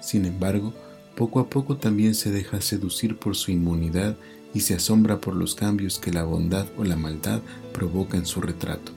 Sin 0.00 0.24
embargo, 0.24 0.72
poco 1.16 1.40
a 1.40 1.50
poco 1.50 1.76
también 1.76 2.14
se 2.14 2.30
deja 2.30 2.60
seducir 2.60 3.18
por 3.18 3.34
su 3.34 3.50
inmunidad 3.50 4.16
y 4.54 4.60
se 4.60 4.74
asombra 4.74 5.20
por 5.20 5.34
los 5.34 5.54
cambios 5.56 5.98
que 5.98 6.12
la 6.12 6.22
bondad 6.22 6.66
o 6.76 6.84
la 6.84 6.96
maldad 6.96 7.40
provoca 7.72 8.16
en 8.16 8.26
su 8.26 8.40
retrato. 8.40 8.92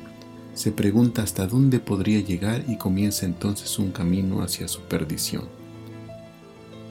Se 0.53 0.71
pregunta 0.71 1.23
hasta 1.23 1.47
dónde 1.47 1.79
podría 1.79 2.19
llegar 2.19 2.63
y 2.67 2.77
comienza 2.77 3.25
entonces 3.25 3.79
un 3.79 3.91
camino 3.91 4.43
hacia 4.43 4.67
su 4.67 4.81
perdición. 4.81 5.43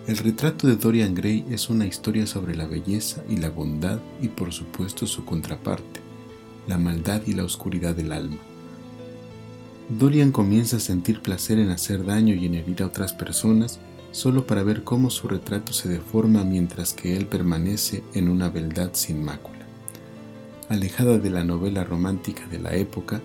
El 0.08 0.16
retrato 0.16 0.66
de 0.66 0.74
Dorian 0.74 1.14
Gray 1.14 1.44
es 1.48 1.70
una 1.70 1.86
historia 1.86 2.26
sobre 2.26 2.56
la 2.56 2.66
belleza 2.66 3.22
y 3.28 3.36
la 3.36 3.50
bondad 3.50 4.00
y 4.20 4.28
por 4.28 4.52
supuesto 4.52 5.06
su 5.06 5.24
contraparte, 5.24 6.00
la 6.66 6.76
maldad 6.76 7.22
y 7.24 7.34
la 7.34 7.44
oscuridad 7.44 7.94
del 7.94 8.10
alma. 8.10 8.38
Dorian 9.88 10.32
comienza 10.32 10.78
a 10.78 10.80
sentir 10.80 11.20
placer 11.20 11.60
en 11.60 11.70
hacer 11.70 12.04
daño 12.04 12.34
y 12.34 12.46
en 12.46 12.56
herir 12.56 12.82
a 12.82 12.86
otras 12.86 13.12
personas 13.12 13.78
solo 14.10 14.44
para 14.44 14.64
ver 14.64 14.82
cómo 14.82 15.08
su 15.08 15.28
retrato 15.28 15.72
se 15.72 15.88
deforma 15.88 16.42
mientras 16.44 16.94
que 16.94 17.16
él 17.16 17.26
permanece 17.26 18.02
en 18.12 18.28
una 18.28 18.48
beldad 18.48 18.90
sin 18.94 19.24
mácula. 19.24 19.66
Alejada 20.68 21.18
de 21.18 21.30
la 21.30 21.44
novela 21.44 21.84
romántica 21.84 22.46
de 22.48 22.58
la 22.58 22.74
época, 22.74 23.20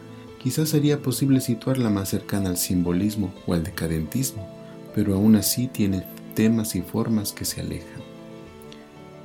quizás 0.48 0.70
sería 0.70 1.02
posible 1.02 1.42
situarla 1.42 1.90
más 1.90 2.08
cercana 2.08 2.48
al 2.48 2.56
simbolismo 2.56 3.34
o 3.46 3.54
al 3.54 3.66
decadentismo, 3.66 4.48
pero 4.96 5.14
aún 5.14 5.36
así 5.36 5.68
tiene 5.68 6.06
temas 6.36 6.78
y 6.78 6.82
formas 6.82 7.34
que 7.34 7.44
se 7.44 7.60
alejan. 7.60 8.00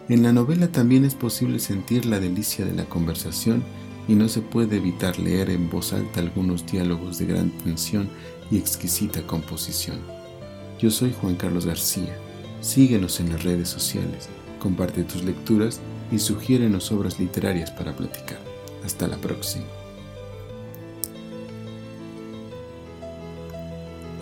En 0.08 0.24
la 0.24 0.32
novela 0.32 0.66
también 0.66 1.04
es 1.04 1.14
posible 1.14 1.60
sentir 1.60 2.06
la 2.06 2.18
delicia 2.18 2.64
de 2.64 2.74
la 2.74 2.86
conversación 2.86 3.62
y 4.08 4.14
no 4.14 4.28
se 4.28 4.40
puede 4.40 4.78
evitar 4.78 5.16
leer 5.20 5.50
en 5.50 5.70
voz 5.70 5.92
alta 5.92 6.18
algunos 6.18 6.66
diálogos 6.66 7.20
de 7.20 7.26
gran 7.26 7.50
tensión 7.50 8.08
y 8.50 8.58
exquisita 8.58 9.24
composición. 9.24 10.00
Yo 10.80 10.90
soy 10.90 11.14
Juan 11.20 11.36
Carlos 11.36 11.66
García. 11.66 12.16
Síguenos 12.62 13.20
en 13.20 13.28
las 13.28 13.44
redes 13.44 13.68
sociales, 13.68 14.28
comparte 14.58 15.04
tus 15.04 15.22
lecturas 15.22 15.78
y 16.10 16.18
sugiérenos 16.18 16.90
obras 16.90 17.20
literarias 17.20 17.70
para 17.70 17.94
platicar. 17.94 18.40
Hasta 18.84 19.06
la 19.06 19.18
próxima. 19.18 19.81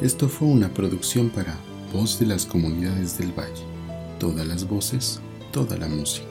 Esto 0.01 0.31
fue 0.31 0.49
una 0.49 0.73
producción 0.73 1.29
para 1.29 1.59
Voz 1.93 2.19
de 2.19 2.25
las 2.25 2.47
Comunidades 2.47 3.19
del 3.19 3.39
Valle. 3.39 3.67
Todas 4.19 4.47
las 4.47 4.67
voces, 4.67 5.21
toda 5.53 5.77
la 5.77 5.89
música. 5.89 6.30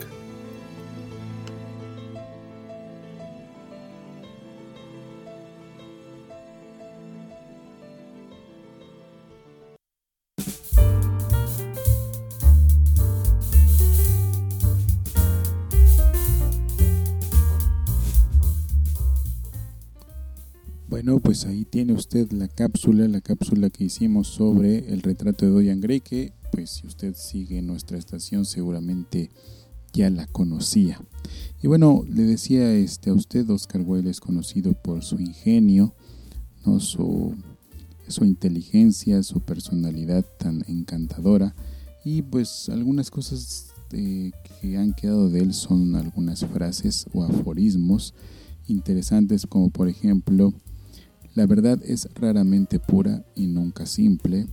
Tiene 21.80 21.94
usted 21.94 22.30
la 22.34 22.50
cápsula, 22.50 23.08
la 23.08 23.22
cápsula 23.22 23.70
que 23.70 23.86
hicimos 23.86 24.28
sobre 24.28 24.92
el 24.92 25.02
retrato 25.02 25.46
de 25.46 25.52
Dorian 25.54 25.80
Gray, 25.80 26.02
que 26.02 26.34
pues 26.52 26.72
si 26.72 26.88
usted 26.88 27.16
sigue 27.16 27.62
nuestra 27.62 27.98
estación 27.98 28.44
seguramente 28.44 29.30
ya 29.94 30.10
la 30.10 30.28
conocía. 30.28 31.00
Y 31.64 31.68
bueno, 31.68 32.04
le 32.06 32.24
decía 32.24 32.74
este, 32.74 33.12
a 33.12 33.14
usted, 33.14 33.50
Oscar 33.50 33.82
Wilde 33.86 34.10
es 34.10 34.20
conocido 34.20 34.74
por 34.74 35.06
su 35.06 35.22
ingenio, 35.22 35.96
¿no? 36.66 36.82
su, 36.82 37.34
su 38.10 38.26
inteligencia, 38.26 39.24
su 39.24 39.40
personalidad 39.40 40.26
tan 40.38 40.66
encantadora 40.68 41.56
y 42.04 42.24
pues 42.24 42.68
algunas 42.68 43.10
cosas 43.10 43.68
eh, 43.94 44.32
que 44.60 44.76
han 44.76 44.94
quedado 44.94 45.30
de 45.30 45.40
él 45.40 45.54
son 45.54 45.96
algunas 45.96 46.46
frases 46.46 47.06
o 47.14 47.24
aforismos 47.24 48.14
interesantes 48.68 49.48
como 49.48 49.70
por 49.70 49.88
ejemplo 49.88 50.54
la 51.40 51.46
verdad 51.46 51.80
es 51.86 52.10
raramente 52.16 52.80
pura 52.80 53.24
y 53.34 53.48
nunca 53.48 53.86
simple. 53.86 54.46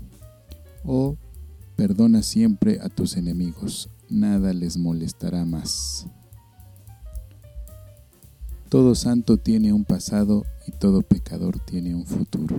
O 0.85 1.17
perdona 1.75 2.23
siempre 2.23 2.79
a 2.81 2.89
tus 2.89 3.17
enemigos, 3.17 3.91
nada 4.09 4.53
les 4.53 4.77
molestará 4.77 5.45
más. 5.45 6.07
Todo 8.69 8.95
santo 8.95 9.37
tiene 9.37 9.73
un 9.73 9.85
pasado 9.85 10.45
y 10.69 10.71
todo 10.71 11.03
pecador 11.03 11.59
tiene 11.59 11.93
un 11.93 12.07
futuro. 12.07 12.57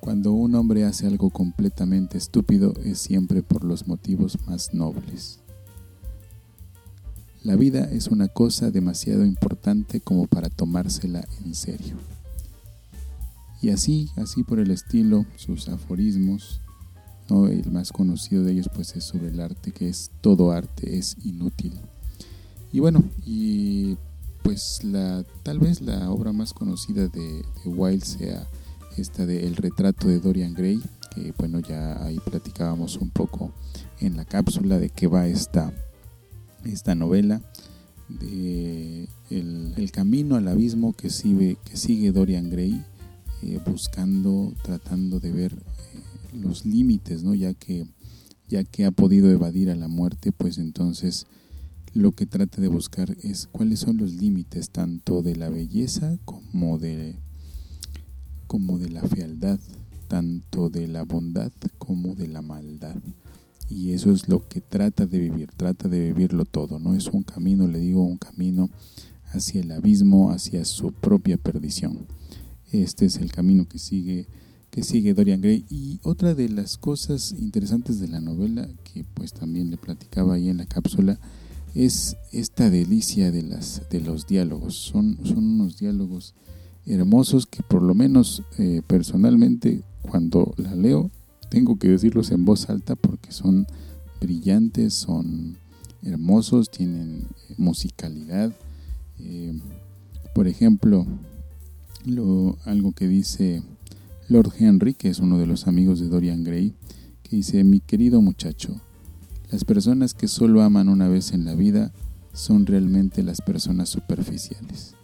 Cuando 0.00 0.32
un 0.32 0.56
hombre 0.56 0.84
hace 0.84 1.06
algo 1.06 1.30
completamente 1.30 2.18
estúpido 2.18 2.74
es 2.82 2.98
siempre 2.98 3.44
por 3.44 3.62
los 3.62 3.86
motivos 3.86 4.36
más 4.48 4.74
nobles. 4.74 5.38
La 7.44 7.54
vida 7.54 7.84
es 7.84 8.08
una 8.08 8.26
cosa 8.26 8.72
demasiado 8.72 9.24
importante 9.24 10.00
como 10.00 10.26
para 10.26 10.50
tomársela 10.50 11.24
en 11.44 11.54
serio. 11.54 12.17
Y 13.60 13.70
así, 13.70 14.10
así 14.16 14.44
por 14.44 14.60
el 14.60 14.70
estilo, 14.70 15.26
sus 15.36 15.68
aforismos, 15.68 16.60
¿no? 17.28 17.48
el 17.48 17.70
más 17.70 17.92
conocido 17.92 18.44
de 18.44 18.52
ellos 18.52 18.70
pues 18.72 18.94
es 18.94 19.04
sobre 19.04 19.28
el 19.28 19.40
arte, 19.40 19.72
que 19.72 19.88
es 19.88 20.10
todo 20.20 20.52
arte 20.52 20.96
es 20.96 21.16
inútil. 21.24 21.74
Y 22.72 22.80
bueno, 22.80 23.02
y 23.24 23.96
pues 24.42 24.84
la, 24.84 25.24
tal 25.42 25.58
vez 25.58 25.80
la 25.80 26.10
obra 26.10 26.32
más 26.32 26.52
conocida 26.52 27.08
de, 27.08 27.44
de 27.64 27.68
Wilde 27.68 28.04
sea 28.04 28.46
esta 28.96 29.26
de 29.26 29.46
El 29.46 29.56
retrato 29.56 30.08
de 30.08 30.20
Dorian 30.20 30.54
Gray, 30.54 30.80
que 31.14 31.32
bueno, 31.38 31.60
ya 31.60 32.04
ahí 32.04 32.18
platicábamos 32.24 32.96
un 32.96 33.10
poco 33.10 33.52
en 34.00 34.16
la 34.16 34.24
cápsula 34.24 34.78
de 34.78 34.90
qué 34.90 35.06
va 35.06 35.26
esta, 35.26 35.72
esta 36.64 36.94
novela, 36.94 37.40
de 38.08 39.08
el, 39.30 39.74
el 39.76 39.90
camino 39.90 40.36
al 40.36 40.48
abismo 40.48 40.94
que 40.94 41.10
sigue, 41.10 41.58
que 41.64 41.76
sigue 41.76 42.12
Dorian 42.12 42.50
Gray 42.50 42.84
eh, 43.42 43.60
buscando, 43.64 44.52
tratando 44.62 45.20
de 45.20 45.32
ver 45.32 45.52
eh, 45.52 46.36
los 46.36 46.64
límites, 46.64 47.22
¿no? 47.22 47.34
Ya 47.34 47.54
que, 47.54 47.86
ya 48.48 48.64
que 48.64 48.84
ha 48.84 48.90
podido 48.90 49.30
evadir 49.30 49.70
a 49.70 49.74
la 49.74 49.88
muerte, 49.88 50.32
pues 50.32 50.58
entonces 50.58 51.26
lo 51.94 52.12
que 52.12 52.26
trata 52.26 52.60
de 52.60 52.68
buscar 52.68 53.16
es 53.22 53.48
cuáles 53.50 53.80
son 53.80 53.96
los 53.96 54.12
límites 54.12 54.70
tanto 54.70 55.22
de 55.22 55.36
la 55.36 55.48
belleza 55.48 56.18
como 56.24 56.78
de, 56.78 57.16
como 58.46 58.78
de 58.78 58.90
la 58.90 59.02
fealdad, 59.02 59.58
tanto 60.08 60.70
de 60.70 60.88
la 60.88 61.04
bondad 61.04 61.52
como 61.78 62.14
de 62.14 62.28
la 62.28 62.42
maldad. 62.42 62.96
Y 63.70 63.92
eso 63.92 64.12
es 64.12 64.28
lo 64.28 64.48
que 64.48 64.60
trata 64.60 65.06
de 65.06 65.18
vivir, 65.18 65.50
trata 65.56 65.88
de 65.88 66.00
vivirlo 66.00 66.44
todo, 66.44 66.78
¿no? 66.78 66.94
Es 66.94 67.06
un 67.08 67.22
camino, 67.22 67.68
le 67.68 67.78
digo, 67.78 68.02
un 68.02 68.16
camino 68.16 68.70
hacia 69.32 69.60
el 69.60 69.70
abismo, 69.72 70.30
hacia 70.30 70.64
su 70.64 70.92
propia 70.92 71.36
perdición. 71.36 72.06
Este 72.72 73.06
es 73.06 73.16
el 73.16 73.32
camino 73.32 73.66
que 73.68 73.78
sigue, 73.78 74.26
que 74.70 74.82
sigue 74.82 75.14
Dorian 75.14 75.40
Gray. 75.40 75.64
Y 75.70 76.00
otra 76.02 76.34
de 76.34 76.48
las 76.48 76.76
cosas 76.76 77.34
interesantes 77.38 78.00
de 78.00 78.08
la 78.08 78.20
novela, 78.20 78.68
que 78.84 79.04
pues 79.14 79.32
también 79.32 79.70
le 79.70 79.76
platicaba 79.76 80.34
ahí 80.34 80.48
en 80.48 80.58
la 80.58 80.66
cápsula, 80.66 81.18
es 81.74 82.16
esta 82.32 82.70
delicia 82.70 83.30
de, 83.30 83.42
las, 83.42 83.82
de 83.90 84.00
los 84.00 84.26
diálogos. 84.26 84.74
Son, 84.74 85.18
son 85.24 85.38
unos 85.38 85.78
diálogos 85.78 86.34
hermosos 86.86 87.46
que 87.46 87.62
por 87.62 87.82
lo 87.82 87.94
menos 87.94 88.42
eh, 88.58 88.82
personalmente 88.86 89.82
cuando 90.02 90.54
la 90.56 90.74
leo 90.74 91.10
tengo 91.50 91.78
que 91.78 91.88
decirlos 91.88 92.30
en 92.30 92.44
voz 92.44 92.68
alta 92.70 92.96
porque 92.96 93.32
son 93.32 93.66
brillantes, 94.20 94.94
son 94.94 95.56
hermosos, 96.02 96.70
tienen 96.70 97.26
eh, 97.48 97.54
musicalidad. 97.56 98.52
Eh, 99.18 99.58
por 100.34 100.46
ejemplo, 100.46 101.06
lo, 102.04 102.58
algo 102.64 102.92
que 102.92 103.08
dice 103.08 103.62
Lord 104.28 104.52
Henry, 104.58 104.94
que 104.94 105.08
es 105.08 105.20
uno 105.20 105.38
de 105.38 105.46
los 105.46 105.66
amigos 105.66 106.00
de 106.00 106.08
Dorian 106.08 106.44
Gray, 106.44 106.74
que 107.22 107.36
dice, 107.36 107.64
mi 107.64 107.80
querido 107.80 108.20
muchacho, 108.20 108.80
las 109.50 109.64
personas 109.64 110.12
que 110.14 110.28
solo 110.28 110.62
aman 110.62 110.88
una 110.88 111.08
vez 111.08 111.32
en 111.32 111.44
la 111.44 111.54
vida 111.54 111.92
son 112.32 112.66
realmente 112.66 113.22
las 113.22 113.40
personas 113.40 113.88
superficiales. 113.88 114.94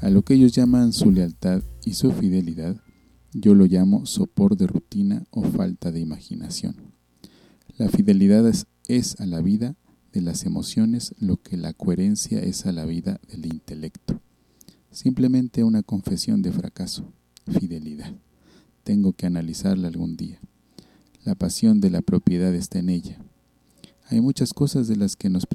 A 0.00 0.08
lo 0.08 0.22
que 0.22 0.34
ellos 0.34 0.52
llaman 0.52 0.92
su 0.92 1.10
lealtad 1.10 1.62
y 1.84 1.94
su 1.94 2.10
fidelidad, 2.12 2.76
yo 3.32 3.54
lo 3.54 3.66
llamo 3.66 4.06
sopor 4.06 4.56
de 4.56 4.66
rutina 4.66 5.24
o 5.30 5.42
falta 5.42 5.92
de 5.92 6.00
imaginación. 6.00 6.74
La 7.76 7.88
fidelidad 7.88 8.48
es, 8.48 8.66
es 8.88 9.20
a 9.20 9.26
la 9.26 9.40
vida 9.40 9.76
de 10.12 10.22
las 10.22 10.44
emociones 10.44 11.14
lo 11.18 11.36
que 11.36 11.56
la 11.56 11.72
coherencia 11.72 12.40
es 12.40 12.66
a 12.66 12.72
la 12.72 12.86
vida 12.86 13.20
del 13.30 13.46
intelecto. 13.46 14.20
Simplemente 14.90 15.64
una 15.64 15.82
confesión 15.82 16.42
de 16.42 16.52
fracaso, 16.52 17.12
fidelidad. 17.46 18.14
Tengo 18.84 19.12
que 19.12 19.26
analizarla 19.26 19.88
algún 19.88 20.16
día. 20.16 20.40
La 21.24 21.34
pasión 21.34 21.80
de 21.80 21.90
la 21.90 22.02
propiedad 22.02 22.54
está 22.54 22.78
en 22.78 22.88
ella. 22.88 23.18
Hay 24.08 24.20
muchas 24.20 24.52
cosas 24.52 24.88
de 24.88 24.96
las 24.96 25.16
que 25.16 25.30
nos 25.30 25.46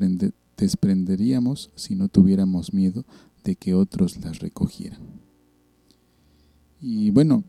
desprenderíamos 0.57 1.71
si 1.75 1.95
no 1.95 2.07
tuviéramos 2.07 2.73
miedo 2.73 3.05
de 3.43 3.55
que 3.55 3.73
otros 3.73 4.17
las 4.23 4.39
recogieran. 4.39 5.01
Y 6.79 7.09
bueno, 7.09 7.43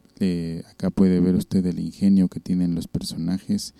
acá 0.70 0.90
puede 0.90 1.20
ver 1.20 1.34
usted 1.34 1.64
el 1.66 1.78
ingenio 1.78 2.28
que 2.28 2.40
tienen 2.40 2.74
los 2.74 2.88
personajes 2.88 3.74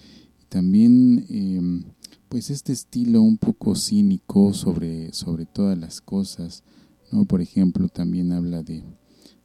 también 0.48 1.26
em, 1.28 1.84
pues 2.28 2.50
este 2.50 2.72
estilo 2.72 3.22
un 3.22 3.38
poco 3.38 3.74
cínico 3.74 4.54
sobre, 4.54 5.12
sobre 5.12 5.46
todas 5.46 5.78
las 5.78 6.00
cosas, 6.00 6.62
¿no? 7.10 7.24
Por 7.24 7.40
ejemplo, 7.40 7.88
también 7.88 8.32
habla 8.32 8.62
de, 8.62 8.82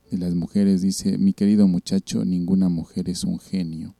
de 0.09 0.17
las 0.17 0.35
mujeres, 0.35 0.81
dice, 0.81 1.17
mi 1.17 1.33
querido 1.33 1.67
muchacho, 1.67 2.25
ninguna 2.25 2.69
mujer 2.69 3.09
es 3.09 3.23
un 3.23 3.39
genio. 3.39 3.95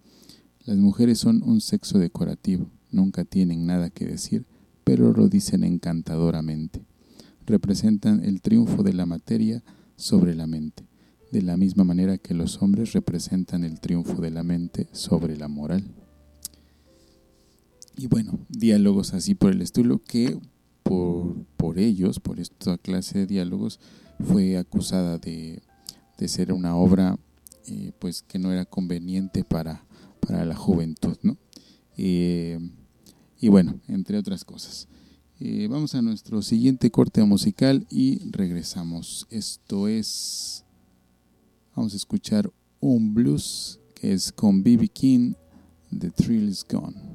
Las 0.66 0.78
mujeres 0.78 1.20
son 1.20 1.42
un 1.44 1.62
sexo 1.62 1.98
decorativo, 1.98 2.70
nunca 2.92 3.26
tienen 3.26 3.66
nada 3.66 3.90
que 3.90 4.06
decir, 4.06 4.46
pero 4.84 5.12
lo 5.12 5.28
dicen 5.28 5.64
encantadoramente. 5.64 6.86
Representan 7.46 8.24
el 8.24 8.42
triunfo 8.42 8.84
de 8.84 8.94
la 8.94 9.06
materia 9.06 9.64
sobre 9.96 10.36
la 10.36 10.48
mente, 10.48 10.86
de 11.32 11.42
la 11.42 11.58
misma 11.58 11.84
manera 11.84 12.18
que 12.18 12.34
los 12.34 12.62
hombres 12.62 12.94
representan 12.94 13.64
el 13.64 13.80
triunfo 13.80 14.22
de 14.22 14.32
la 14.32 14.44
mente 14.44 14.88
sobre 14.92 15.38
la 15.38 15.48
moral. 15.48 15.84
Y 17.98 18.08
bueno, 18.08 18.40
diálogos 18.50 19.14
así 19.14 19.36
por 19.36 19.52
el 19.52 19.62
estilo 19.62 20.02
que 20.04 20.38
por, 20.84 21.46
por 21.58 21.80
ellos, 21.80 22.20
por 22.20 22.40
esta 22.40 22.78
clase 22.78 23.20
de 23.20 23.28
diálogos, 23.28 23.80
fue 24.24 24.58
acusada 24.58 25.18
de, 25.18 25.62
de 26.18 26.28
ser 26.28 26.54
una 26.54 26.76
obra 26.76 27.18
eh, 27.68 27.92
pues 28.00 28.24
que 28.24 28.40
no 28.40 28.52
era 28.52 28.66
conveniente 28.66 29.44
para, 29.44 29.86
para 30.20 30.46
la 30.46 30.56
juventud, 30.56 31.18
¿no? 31.22 31.38
Eh, 31.98 32.60
y 33.40 33.48
bueno, 33.50 33.80
entre 33.88 34.18
otras 34.18 34.44
cosas. 34.44 34.88
Eh, 35.40 35.68
vamos 35.68 35.96
a 35.96 36.02
nuestro 36.02 36.42
siguiente 36.42 36.92
corte 36.92 37.24
musical 37.24 37.88
y 37.90 38.30
regresamos. 38.30 39.26
Esto 39.30 39.88
es, 39.88 40.64
vamos 41.76 41.94
a 41.94 41.98
escuchar 41.98 42.52
un 42.80 43.14
blues 43.14 43.80
que 43.96 44.14
es 44.14 44.32
con 44.32 44.64
B.B. 44.64 44.88
King, 44.90 45.34
The 45.98 46.12
Thrill 46.12 46.50
is 46.50 46.66
Gone. 46.68 47.11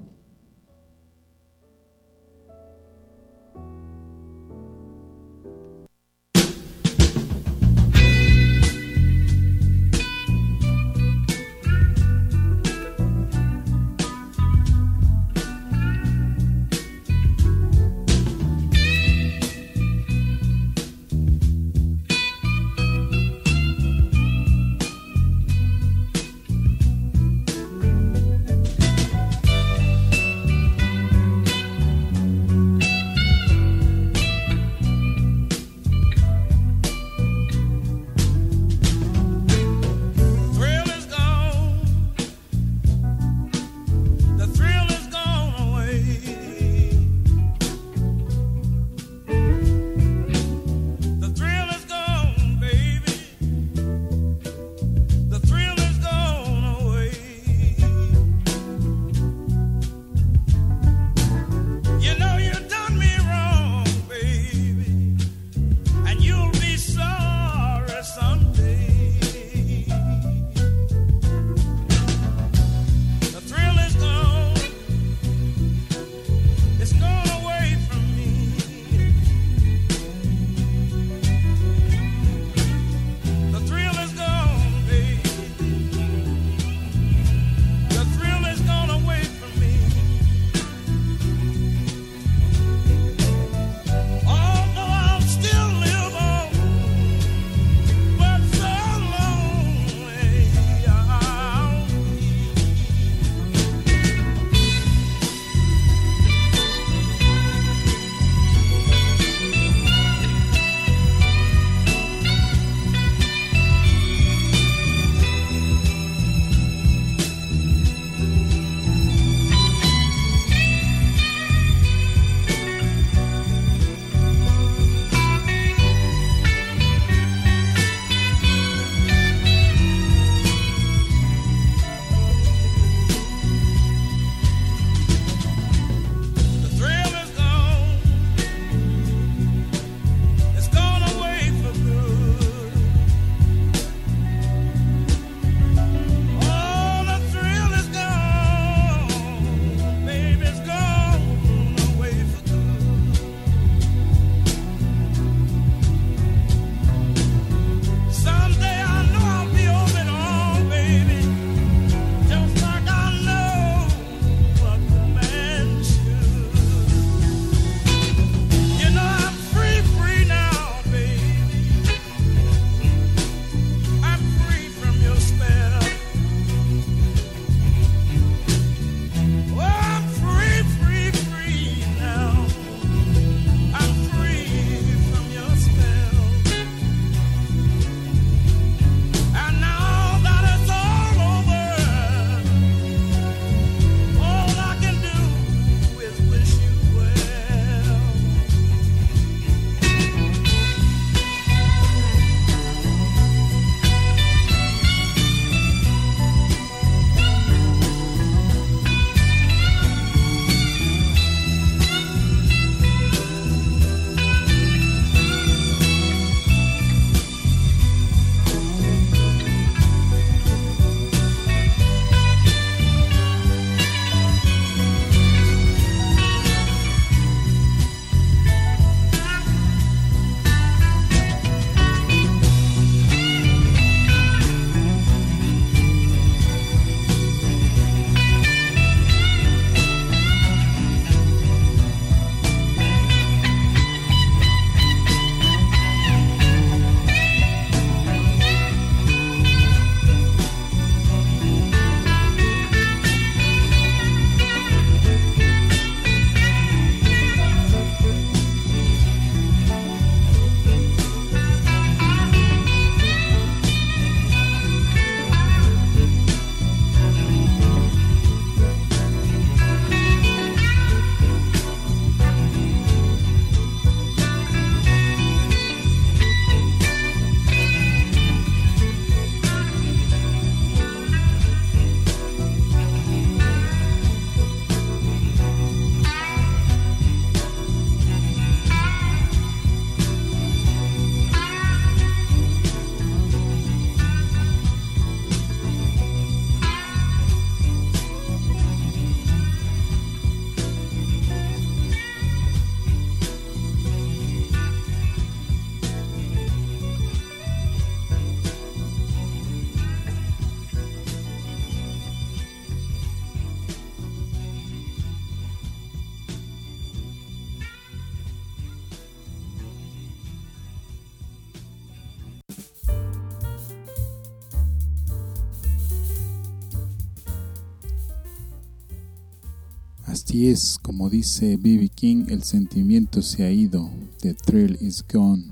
Es, 330.51 330.79
como 330.81 331.11
dice 331.11 331.57
B.B. 331.57 331.89
King, 331.89 332.27
el 332.29 332.45
sentimiento 332.45 333.21
se 333.21 333.43
ha 333.43 333.51
ido, 333.51 333.91
the 334.21 334.33
thrill 334.33 334.79
is 334.81 335.05
gone. 335.13 335.43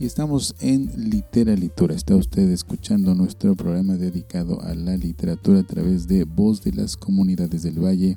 Y 0.00 0.06
estamos 0.06 0.54
en 0.60 0.90
Literatura. 1.10 1.94
Está 1.94 2.16
usted 2.16 2.50
escuchando 2.50 3.14
nuestro 3.14 3.54
programa 3.56 3.96
dedicado 3.96 4.58
a 4.62 4.74
la 4.74 4.96
literatura 4.96 5.60
a 5.60 5.64
través 5.64 6.08
de 6.08 6.24
Voz 6.24 6.64
de 6.64 6.72
las 6.72 6.96
Comunidades 6.96 7.62
del 7.62 7.78
Valle. 7.78 8.16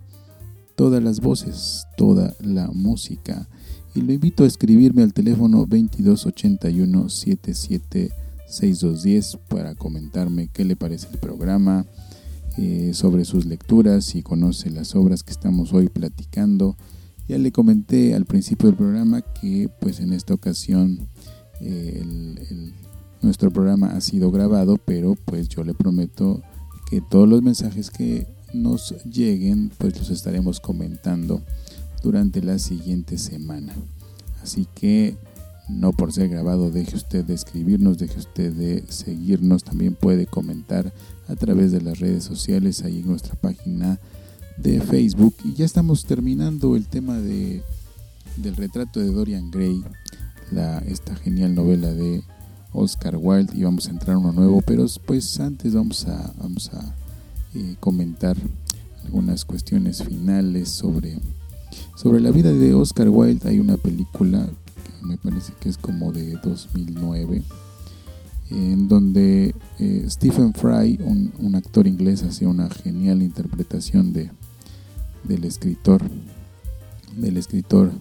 Todas 0.76 1.04
las 1.04 1.20
voces, 1.20 1.86
toda 1.98 2.34
la 2.40 2.72
música. 2.72 3.50
Y 3.94 4.00
lo 4.00 4.14
invito 4.14 4.46
a 4.46 4.48
escribirme 4.48 5.04
al 5.04 5.12
teléfono 5.12 5.66
2281 5.66 7.10
776210 7.10 9.38
para 9.50 9.76
comentarme 9.76 10.48
qué 10.48 10.64
le 10.64 10.78
parece 10.78 11.10
el 11.12 11.18
programa 11.18 11.86
eh, 12.58 12.92
sobre 12.94 13.24
sus 13.24 13.46
lecturas 13.46 14.16
y 14.16 14.24
conoce 14.24 14.72
las 14.72 14.96
obras 14.96 15.24
que 15.24 15.32
estamos 15.32 15.74
hoy 15.74 15.90
platicando. 15.90 16.76
Ya 17.28 17.38
le 17.38 17.52
comenté 17.52 18.16
al 18.16 18.26
principio 18.26 18.68
del 18.68 18.78
programa 18.78 19.22
que 19.22 19.70
pues 19.80 20.00
en 20.00 20.14
esta 20.14 20.34
ocasión 20.34 21.08
eh, 21.62 22.04
nuestro 23.22 23.52
programa 23.52 23.92
ha 23.92 24.02
sido 24.02 24.32
grabado, 24.32 24.78
pero 24.78 25.16
pues 25.26 25.50
yo 25.50 25.64
le 25.64 25.74
prometo 25.74 26.42
que 26.90 27.02
todos 27.02 27.28
los 27.28 27.44
mensajes 27.44 27.92
que 27.92 28.28
nos 28.54 28.96
lleguen 29.06 29.70
pues 29.78 29.98
los 29.98 30.10
estaremos 30.10 30.60
comentando 30.60 31.42
durante 32.02 32.42
la 32.42 32.60
siguiente 32.60 33.18
semana. 33.18 33.74
Así 34.42 34.68
que 34.74 35.16
no 35.70 35.92
por 35.92 36.14
ser 36.14 36.30
grabado 36.30 36.72
deje 36.72 36.96
usted 36.96 37.26
de 37.26 37.34
escribirnos, 37.34 37.98
deje 37.98 38.20
usted 38.20 38.54
de 38.54 38.84
seguirnos, 38.90 39.64
también 39.64 39.96
puede 39.96 40.26
comentar 40.26 40.94
a 41.28 41.36
través 41.36 41.72
de 41.72 41.82
las 41.82 42.00
redes 42.00 42.24
sociales, 42.24 42.84
ahí 42.84 43.00
en 43.00 43.08
nuestra 43.08 43.36
página 43.36 44.00
de 44.58 44.82
Facebook. 44.82 45.36
Y 45.44 45.54
ya 45.54 45.66
estamos 45.66 46.06
terminando 46.06 46.76
el 46.76 46.88
tema 46.88 47.18
de, 47.18 47.62
del 48.38 48.56
retrato 48.56 49.00
de 49.00 49.12
Dorian 49.12 49.52
Gray, 49.52 49.84
la, 50.52 50.80
esta 50.80 51.16
genial 51.16 51.56
novela 51.56 51.94
de 51.94 52.24
Oscar 52.74 53.18
Wilde, 53.18 53.54
y 53.56 53.64
vamos 53.64 53.88
a 53.88 53.92
entrar 53.92 54.18
uno 54.18 54.32
nuevo, 54.32 54.62
pero 54.62 54.86
pues 55.06 55.40
antes 55.40 55.74
vamos 55.74 56.06
a, 56.08 56.34
vamos 56.38 56.72
a 56.74 56.96
eh, 57.54 57.76
comentar 57.80 58.38
algunas 59.04 59.46
cuestiones 59.46 60.04
finales 60.04 60.70
sobre, 60.70 61.20
sobre 61.96 62.20
la 62.22 62.32
vida 62.32 62.52
de 62.52 62.74
Oscar 62.74 63.10
Wilde. 63.10 63.50
Hay 63.50 63.60
una 63.60 63.78
película 63.78 64.46
que 64.46 65.06
me 65.06 65.18
parece 65.18 65.54
que 65.60 65.70
es 65.70 65.78
como 65.78 66.12
de 66.12 66.34
2009 66.44 67.44
en 68.50 68.88
donde 68.88 69.54
eh, 69.80 70.06
Stephen 70.08 70.54
Fry, 70.54 71.00
un, 71.04 71.56
actor 71.56 71.88
inglés, 71.88 72.24
hace 72.24 72.46
una 72.46 72.70
genial 72.70 73.22
interpretación 73.22 74.14
de, 74.14 74.32
del 75.24 75.44
escritor, 75.44 76.02
del 77.18 77.38
escritor 77.38 77.92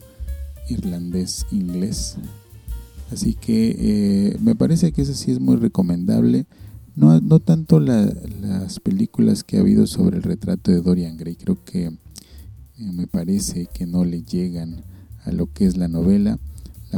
irlandés 0.68 1.46
inglés. 1.50 2.16
Así 3.10 3.34
que 3.34 3.76
eh, 3.78 4.36
me 4.40 4.54
parece 4.54 4.92
que 4.92 5.02
eso 5.02 5.14
sí 5.14 5.30
es 5.30 5.40
muy 5.40 5.56
recomendable. 5.56 6.46
No, 6.94 7.20
no 7.20 7.40
tanto 7.40 7.78
las 7.78 8.80
películas 8.80 9.44
que 9.44 9.58
ha 9.58 9.60
habido 9.60 9.86
sobre 9.86 10.16
el 10.16 10.22
retrato 10.22 10.70
de 10.70 10.80
Dorian 10.80 11.16
Gray, 11.16 11.36
creo 11.36 11.58
que 11.64 11.86
eh, 12.78 12.92
me 12.92 13.06
parece 13.06 13.66
que 13.66 13.86
no 13.86 14.04
le 14.04 14.22
llegan 14.22 14.82
a 15.24 15.32
lo 15.32 15.52
que 15.52 15.66
es 15.66 15.76
la 15.76 15.88
novela. 15.88 16.38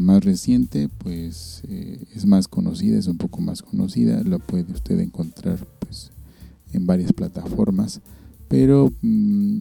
Más 0.01 0.25
reciente, 0.25 0.89
pues 0.89 1.63
eh, 1.69 2.05
es 2.15 2.25
más 2.25 2.49
conocida, 2.49 2.99
es 2.99 3.07
un 3.07 3.19
poco 3.19 3.41
más 3.41 3.63
conocida, 3.63 4.23
la 4.23 4.39
puede 4.39 4.73
usted 4.73 4.99
encontrar 5.01 5.67
pues, 5.81 6.11
en 6.73 6.87
varias 6.87 7.13
plataformas, 7.13 8.01
pero 8.49 8.93
mm, 9.03 9.59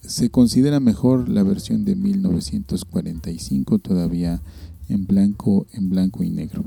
se 0.00 0.30
considera 0.30 0.80
mejor 0.80 1.28
la 1.28 1.42
versión 1.42 1.84
de 1.84 1.96
1945, 1.96 3.78
todavía 3.78 4.40
en 4.88 5.06
blanco, 5.06 5.66
en 5.72 5.90
blanco 5.90 6.22
y 6.22 6.30
negro. 6.30 6.64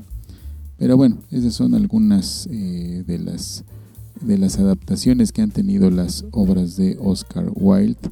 Pero 0.77 0.97
bueno, 0.97 1.17
esas 1.31 1.53
son 1.53 1.75
algunas 1.75 2.47
eh, 2.51 3.03
de 3.05 3.19
las 3.19 3.63
de 4.21 4.37
las 4.37 4.59
adaptaciones 4.59 5.31
que 5.31 5.41
han 5.41 5.51
tenido 5.51 5.89
las 5.89 6.25
obras 6.31 6.77
de 6.77 6.97
Oscar 7.01 7.51
Wilde 7.55 8.09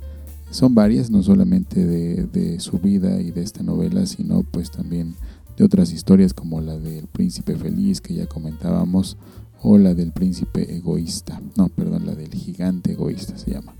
son 0.52 0.76
varias, 0.76 1.10
no 1.10 1.24
solamente 1.24 1.86
de, 1.86 2.60
su 2.60 2.78
vida 2.78 3.20
y 3.22 3.32
de 3.32 3.42
esta 3.42 3.64
novela, 3.64 4.06
sino 4.06 4.44
pues 4.44 4.70
también 4.70 5.16
de 5.58 5.64
otras 5.64 5.92
historias 5.92 6.34
como 6.34 6.62
la 6.62 6.78
del 6.78 7.08
príncipe 7.08 7.56
feliz 7.56 8.02
que 8.02 8.14
ya 8.14 8.28
comentábamos 8.28 9.18
o 9.64 9.78
la 9.78 9.94
del 9.94 10.12
príncipe 10.12 10.76
egoísta, 10.76 11.42
no, 11.56 11.70
perdón, 11.70 12.06
la 12.06 12.16
del 12.16 12.34
gigante 12.34 12.92
egoísta 12.92 13.38
se 13.38 13.52
llama, 13.52 13.74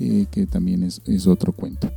eh, 0.00 0.26
que 0.30 0.46
también 0.46 0.82
es, 0.82 1.26
otro 1.26 1.52
cuento. 1.52 1.90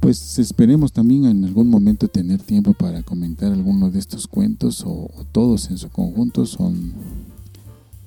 Pues 0.00 0.38
esperemos 0.38 0.92
también 0.92 1.24
en 1.24 1.44
algún 1.44 1.68
momento 1.68 2.08
tener 2.08 2.40
tiempo 2.40 2.72
para 2.72 3.02
comentar 3.02 3.52
alguno 3.52 3.90
de 3.90 3.98
estos 3.98 4.26
cuentos 4.28 4.84
o, 4.86 5.10
todos 5.32 5.70
en 5.70 5.78
su 5.78 5.90
conjunto 5.90 6.46
son, 6.46 6.92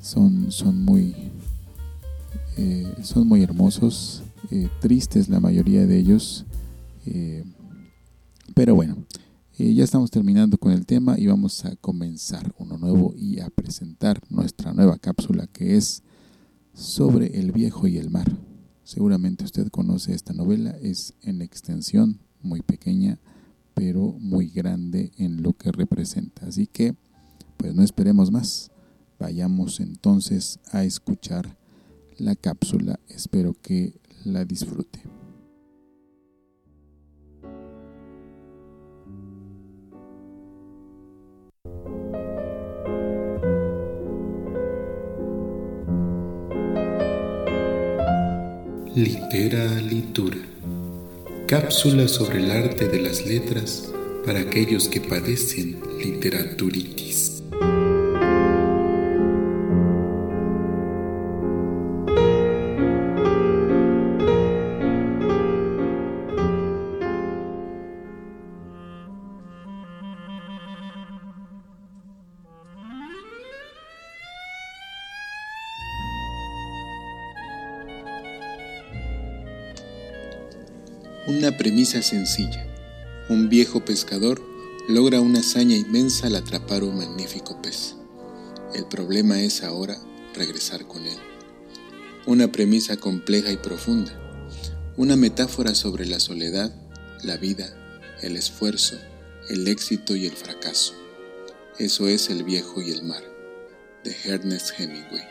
son, 0.01 0.51
son 0.51 0.85
muy, 0.85 1.13
eh, 2.61 2.85
son 3.03 3.25
muy 3.25 3.41
hermosos, 3.41 4.21
eh, 4.51 4.67
tristes 4.81 5.29
la 5.29 5.39
mayoría 5.39 5.87
de 5.87 5.97
ellos, 5.97 6.45
eh, 7.05 7.45
pero 8.53 8.75
bueno, 8.75 8.97
ya 9.57 9.81
estamos 9.81 10.11
terminando 10.11 10.57
con 10.57 10.73
el 10.73 10.85
tema 10.85 11.17
y 11.17 11.27
vamos 11.27 11.63
a 11.63 11.77
comenzar 11.77 12.53
uno 12.57 12.77
nuevo 12.77 13.13
y 13.15 13.39
a 13.39 13.49
presentar 13.49 14.19
nuestra 14.29 14.73
nueva 14.73 14.97
cápsula 14.97 15.47
que 15.47 15.77
es 15.77 16.03
sobre 16.73 17.39
el 17.39 17.53
viejo 17.53 17.87
y 17.87 17.97
el 17.97 18.09
mar. 18.09 18.29
Seguramente 18.83 19.45
usted 19.45 19.69
conoce 19.69 20.13
esta 20.13 20.33
novela, 20.33 20.75
es 20.81 21.13
en 21.21 21.41
extensión 21.41 22.19
muy 22.41 22.61
pequeña, 22.61 23.19
pero 23.73 24.17
muy 24.19 24.49
grande 24.49 25.13
en 25.15 25.43
lo 25.43 25.53
que 25.53 25.71
representa. 25.71 26.45
Así 26.45 26.67
que, 26.67 26.93
pues 27.55 27.73
no 27.73 27.83
esperemos 27.83 28.31
más. 28.31 28.69
Vayamos 29.17 29.79
entonces 29.79 30.59
a 30.73 30.83
escuchar 30.83 31.58
la 32.19 32.35
cápsula. 32.35 32.99
Espero 33.07 33.55
que 33.61 33.93
la 34.25 34.45
disfrute. 34.45 34.99
Litura. 49.89 50.37
Cápsula 51.47 52.07
sobre 52.07 52.39
el 52.39 52.51
arte 52.51 52.87
de 52.87 53.01
las 53.01 53.25
letras 53.25 53.89
para 54.25 54.39
aquellos 54.41 54.87
que 54.87 55.01
padecen 55.01 55.79
literaturitis. 56.03 57.38
Una 81.29 81.55
premisa 81.57 82.01
sencilla. 82.01 82.65
Un 83.29 83.49
viejo 83.49 83.85
pescador 83.85 84.41
logra 84.87 85.21
una 85.21 85.41
hazaña 85.41 85.77
inmensa 85.77 86.25
al 86.25 86.35
atrapar 86.35 86.83
un 86.83 86.97
magnífico 86.97 87.61
pez. 87.61 87.93
El 88.73 88.87
problema 88.87 89.39
es 89.39 89.61
ahora 89.61 89.95
regresar 90.33 90.87
con 90.87 91.05
él. 91.05 91.19
Una 92.25 92.51
premisa 92.51 92.97
compleja 92.97 93.51
y 93.51 93.57
profunda. 93.57 94.11
Una 94.97 95.15
metáfora 95.15 95.75
sobre 95.75 96.07
la 96.07 96.19
soledad, 96.19 96.73
la 97.21 97.37
vida, 97.37 97.75
el 98.23 98.35
esfuerzo, 98.35 98.97
el 99.51 99.67
éxito 99.67 100.15
y 100.15 100.25
el 100.25 100.33
fracaso. 100.33 100.95
Eso 101.77 102.07
es 102.07 102.31
El 102.31 102.43
viejo 102.43 102.81
y 102.81 102.89
el 102.89 103.03
mar, 103.03 103.21
de 104.03 104.15
Ernest 104.25 104.71
Hemingway. 104.79 105.28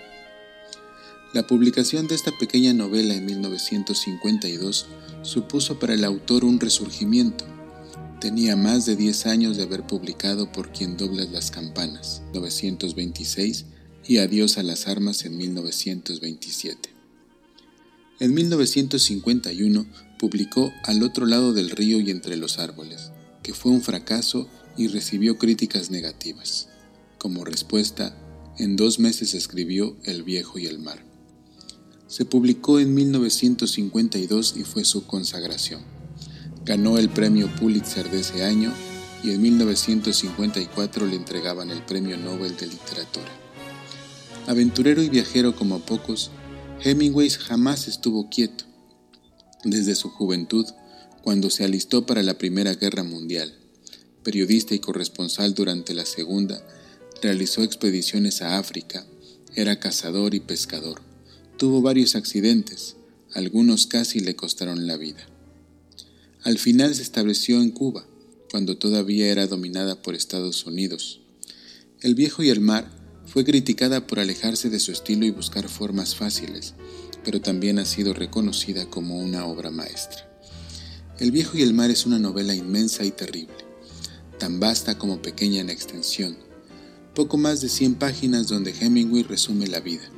La 1.34 1.46
publicación 1.46 2.08
de 2.08 2.14
esta 2.14 2.32
pequeña 2.38 2.72
novela 2.72 3.12
en 3.12 3.26
1952 3.26 4.86
supuso 5.20 5.78
para 5.78 5.92
el 5.92 6.04
autor 6.04 6.42
un 6.42 6.58
resurgimiento. 6.58 7.44
Tenía 8.18 8.56
más 8.56 8.86
de 8.86 8.96
10 8.96 9.26
años 9.26 9.58
de 9.58 9.64
haber 9.64 9.86
publicado 9.86 10.50
Por 10.50 10.72
quien 10.72 10.96
doblas 10.96 11.30
las 11.30 11.50
campanas, 11.50 12.22
1926, 12.32 13.66
y 14.06 14.18
Adiós 14.18 14.56
a 14.56 14.62
las 14.62 14.88
armas 14.88 15.26
en 15.26 15.36
1927. 15.36 16.88
En 18.20 18.32
1951 18.32 19.86
publicó 20.18 20.72
Al 20.84 21.02
otro 21.02 21.26
lado 21.26 21.52
del 21.52 21.68
río 21.68 22.00
y 22.00 22.10
entre 22.10 22.38
los 22.38 22.58
árboles, 22.58 23.12
que 23.42 23.52
fue 23.52 23.70
un 23.70 23.82
fracaso 23.82 24.48
y 24.78 24.88
recibió 24.88 25.36
críticas 25.36 25.90
negativas. 25.90 26.70
Como 27.18 27.44
respuesta, 27.44 28.16
en 28.56 28.76
dos 28.76 28.98
meses 28.98 29.34
escribió 29.34 29.94
El 30.04 30.22
viejo 30.22 30.58
y 30.58 30.64
el 30.64 30.78
mar. 30.78 31.07
Se 32.08 32.24
publicó 32.24 32.80
en 32.80 32.94
1952 32.94 34.54
y 34.56 34.64
fue 34.64 34.86
su 34.86 35.06
consagración. 35.06 35.82
Ganó 36.64 36.96
el 36.96 37.10
premio 37.10 37.54
Pulitzer 37.56 38.10
de 38.10 38.20
ese 38.20 38.44
año 38.44 38.72
y 39.22 39.32
en 39.32 39.42
1954 39.42 41.06
le 41.06 41.16
entregaban 41.16 41.70
el 41.70 41.84
Premio 41.84 42.16
Nobel 42.16 42.56
de 42.56 42.66
Literatura. 42.66 43.28
Aventurero 44.46 45.02
y 45.02 45.10
viajero 45.10 45.54
como 45.54 45.80
pocos, 45.80 46.30
Hemingway 46.82 47.28
jamás 47.28 47.88
estuvo 47.88 48.30
quieto. 48.30 48.64
Desde 49.64 49.94
su 49.94 50.08
juventud, 50.08 50.64
cuando 51.22 51.50
se 51.50 51.64
alistó 51.64 52.06
para 52.06 52.22
la 52.22 52.38
Primera 52.38 52.74
Guerra 52.74 53.02
Mundial, 53.02 53.52
periodista 54.22 54.74
y 54.74 54.78
corresponsal 54.78 55.52
durante 55.52 55.92
la 55.92 56.06
Segunda, 56.06 56.62
realizó 57.20 57.62
expediciones 57.62 58.40
a 58.40 58.58
África, 58.58 59.04
era 59.54 59.78
cazador 59.78 60.34
y 60.34 60.40
pescador. 60.40 61.07
Tuvo 61.58 61.82
varios 61.82 62.14
accidentes, 62.14 62.94
algunos 63.34 63.88
casi 63.88 64.20
le 64.20 64.36
costaron 64.36 64.86
la 64.86 64.96
vida. 64.96 65.26
Al 66.44 66.56
final 66.56 66.94
se 66.94 67.02
estableció 67.02 67.60
en 67.60 67.72
Cuba, 67.72 68.06
cuando 68.48 68.78
todavía 68.78 69.26
era 69.26 69.48
dominada 69.48 70.00
por 70.00 70.14
Estados 70.14 70.66
Unidos. 70.66 71.20
El 72.00 72.14
viejo 72.14 72.44
y 72.44 72.50
el 72.50 72.60
mar 72.60 72.88
fue 73.26 73.44
criticada 73.44 74.06
por 74.06 74.20
alejarse 74.20 74.70
de 74.70 74.78
su 74.78 74.92
estilo 74.92 75.26
y 75.26 75.32
buscar 75.32 75.68
formas 75.68 76.14
fáciles, 76.14 76.74
pero 77.24 77.40
también 77.40 77.80
ha 77.80 77.84
sido 77.86 78.14
reconocida 78.14 78.88
como 78.88 79.18
una 79.18 79.44
obra 79.44 79.72
maestra. 79.72 80.30
El 81.18 81.32
viejo 81.32 81.58
y 81.58 81.62
el 81.62 81.74
mar 81.74 81.90
es 81.90 82.06
una 82.06 82.20
novela 82.20 82.54
inmensa 82.54 83.04
y 83.04 83.10
terrible, 83.10 83.64
tan 84.38 84.60
vasta 84.60 84.96
como 84.96 85.20
pequeña 85.22 85.60
en 85.60 85.70
extensión, 85.70 86.36
poco 87.16 87.36
más 87.36 87.60
de 87.60 87.68
100 87.68 87.96
páginas 87.96 88.46
donde 88.46 88.72
Hemingway 88.80 89.24
resume 89.24 89.66
la 89.66 89.80
vida, 89.80 90.08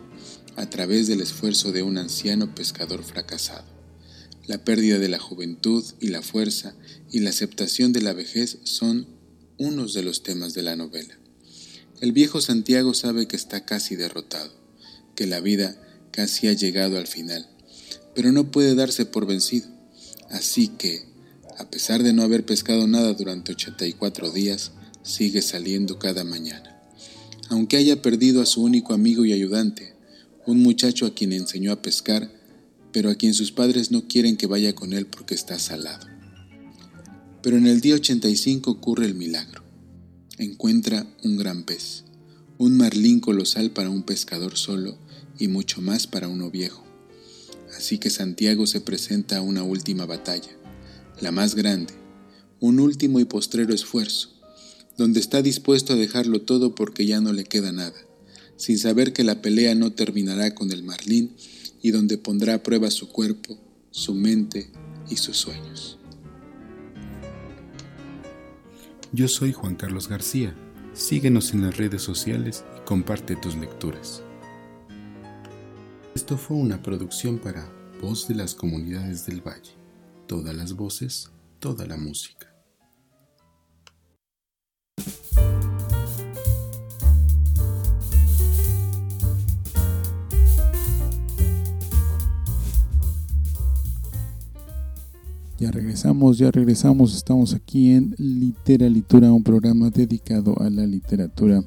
a 0.57 0.69
través 0.69 1.07
del 1.07 1.21
esfuerzo 1.21 1.73
de 1.73 1.83
un 1.83 1.99
anciano 1.99 2.55
pescador 2.55 3.03
fracasado. 3.03 3.65
La 4.47 4.65
pérdida 4.65 4.99
de 4.99 5.09
la 5.09 5.19
juventud 5.19 5.85
y 6.01 6.09
la 6.09 6.23
fuerza 6.23 6.75
y 7.11 7.21
la 7.21 7.31
aceptación 7.31 7.93
de 7.93 8.03
la 8.03 8.13
vejez 8.13 8.59
son 8.65 9.07
unos 9.59 9.95
de 9.95 10.03
los 10.03 10.23
temas 10.23 10.55
de 10.55 10.63
la 10.63 10.77
novela. 10.77 11.19
El 12.01 12.13
viejo 12.13 12.41
Santiago 12.41 12.95
sabe 12.95 13.29
que 13.29 13.37
está 13.37 13.65
casi 13.65 13.95
derrotado, 13.95 14.53
que 15.15 15.27
la 15.27 15.41
vida 15.41 15.77
casi 16.13 16.49
ha 16.49 16.53
llegado 16.53 16.99
al 16.99 17.07
final, 17.07 17.47
pero 18.15 18.33
no 18.33 18.51
puede 18.51 18.75
darse 18.75 19.05
por 19.07 19.27
vencido. 19.27 19.69
Así 20.31 20.69
que, 20.69 21.05
a 21.59 21.71
pesar 21.71 22.03
de 22.03 22.13
no 22.13 22.23
haber 22.23 22.47
pescado 22.47 22.87
nada 22.87 23.13
durante 23.13 23.53
84 23.53 24.31
días, 24.31 24.73
sigue 25.03 25.43
saliendo 25.43 25.99
cada 25.99 26.25
mañana. 26.25 26.81
Aunque 27.51 27.77
haya 27.77 28.01
perdido 28.01 28.41
a 28.41 28.47
su 28.47 28.63
único 28.63 28.95
amigo 28.95 29.25
y 29.25 29.33
ayudante, 29.33 29.90
un 30.51 30.63
muchacho 30.63 31.07
a 31.07 31.15
quien 31.15 31.33
enseñó 31.33 31.73
a 31.73 31.81
pescar, 31.81 32.31
pero 32.93 33.11
a 33.11 33.15
quien 33.15 33.35
sus 33.35 33.53
padres 33.53 33.91
no 33.91 34.09
quieren 34.09 34.37
que 34.37 34.47
vaya 34.47 34.75
con 34.75 34.93
él 34.93 35.07
porque 35.07 35.35
está 35.35 35.59
salado. 35.59 36.07
Pero 37.43 37.57
en 37.57 37.67
el 37.67 37.81
día 37.81 37.95
85 37.95 38.71
ocurre 38.71 39.07
el 39.07 39.15
milagro. 39.15 39.63
Encuentra 40.39 41.07
un 41.23 41.37
gran 41.37 41.65
pez, 41.65 42.05
un 42.59 42.77
marlín 42.77 43.21
colosal 43.21 43.71
para 43.71 43.91
un 43.91 44.03
pescador 44.03 44.57
solo 44.57 44.99
y 45.39 45.49
mucho 45.49 45.81
más 45.81 46.07
para 46.07 46.29
uno 46.29 46.51
viejo. 46.51 46.85
Así 47.77 47.99
que 47.99 48.11
Santiago 48.11 48.67
se 48.67 48.81
presenta 48.81 49.39
a 49.39 49.43
una 49.43 49.63
última 49.63 50.05
batalla, 50.05 50.51
la 51.21 51.31
más 51.31 51.55
grande, 51.55 51.95
un 52.59 52.81
último 52.81 53.21
y 53.21 53.25
postrero 53.25 53.73
esfuerzo, 53.73 54.31
donde 54.99 55.21
está 55.21 55.41
dispuesto 55.41 55.93
a 55.93 55.97
dejarlo 55.97 56.43
todo 56.43 56.75
porque 56.75 57.07
ya 57.07 57.21
no 57.21 57.33
le 57.33 57.45
queda 57.45 57.73
nada, 57.73 57.95
sin 58.61 58.79
saber 58.79 59.15
que 59.15 59.25
la 59.25 59.41
pelea 59.41 59.75
no 59.75 59.93
terminará 59.93 60.55
con 60.55 60.71
el 60.71 60.83
marlín 60.83 61.35
y 61.81 61.93
donde 61.93 62.19
pondrá 62.19 62.55
a 62.55 62.63
prueba 62.63 62.91
su 62.91 63.09
cuerpo, 63.09 63.59
su 63.91 64.15
mente 64.15 64.71
y 65.09 65.17
sus 65.17 65.39
sueños. 65.39 65.99
Yo 69.13 69.29
soy 69.29 69.53
Juan 69.53 69.77
Carlos 69.77 70.09
García. 70.09 70.55
Síguenos 70.93 71.55
en 71.55 71.63
las 71.63 71.79
redes 71.79 72.03
sociales 72.03 72.65
y 72.77 72.85
comparte 72.85 73.35
tus 73.35 73.57
lecturas. 73.57 74.23
Esto 76.15 76.37
fue 76.37 76.59
una 76.59 76.83
producción 76.83 77.39
para 77.39 77.73
Voz 78.03 78.29
de 78.29 78.35
las 78.35 78.55
Comunidades 78.55 79.25
del 79.25 79.41
Valle. 79.41 79.73
Todas 80.27 80.55
las 80.55 80.75
voces, 80.75 81.31
toda 81.61 81.87
la 81.87 81.97
música. 81.97 82.55
Ya 95.61 95.71
regresamos, 95.71 96.39
ya 96.39 96.51
regresamos, 96.51 97.15
estamos 97.15 97.53
aquí 97.53 97.91
en 97.91 98.15
Literalitura, 98.17 99.31
un 99.31 99.45
programa 99.45 99.91
dedicado 99.91 100.59
a 100.59 100.71
la 100.71 100.87
literatura. 100.87 101.63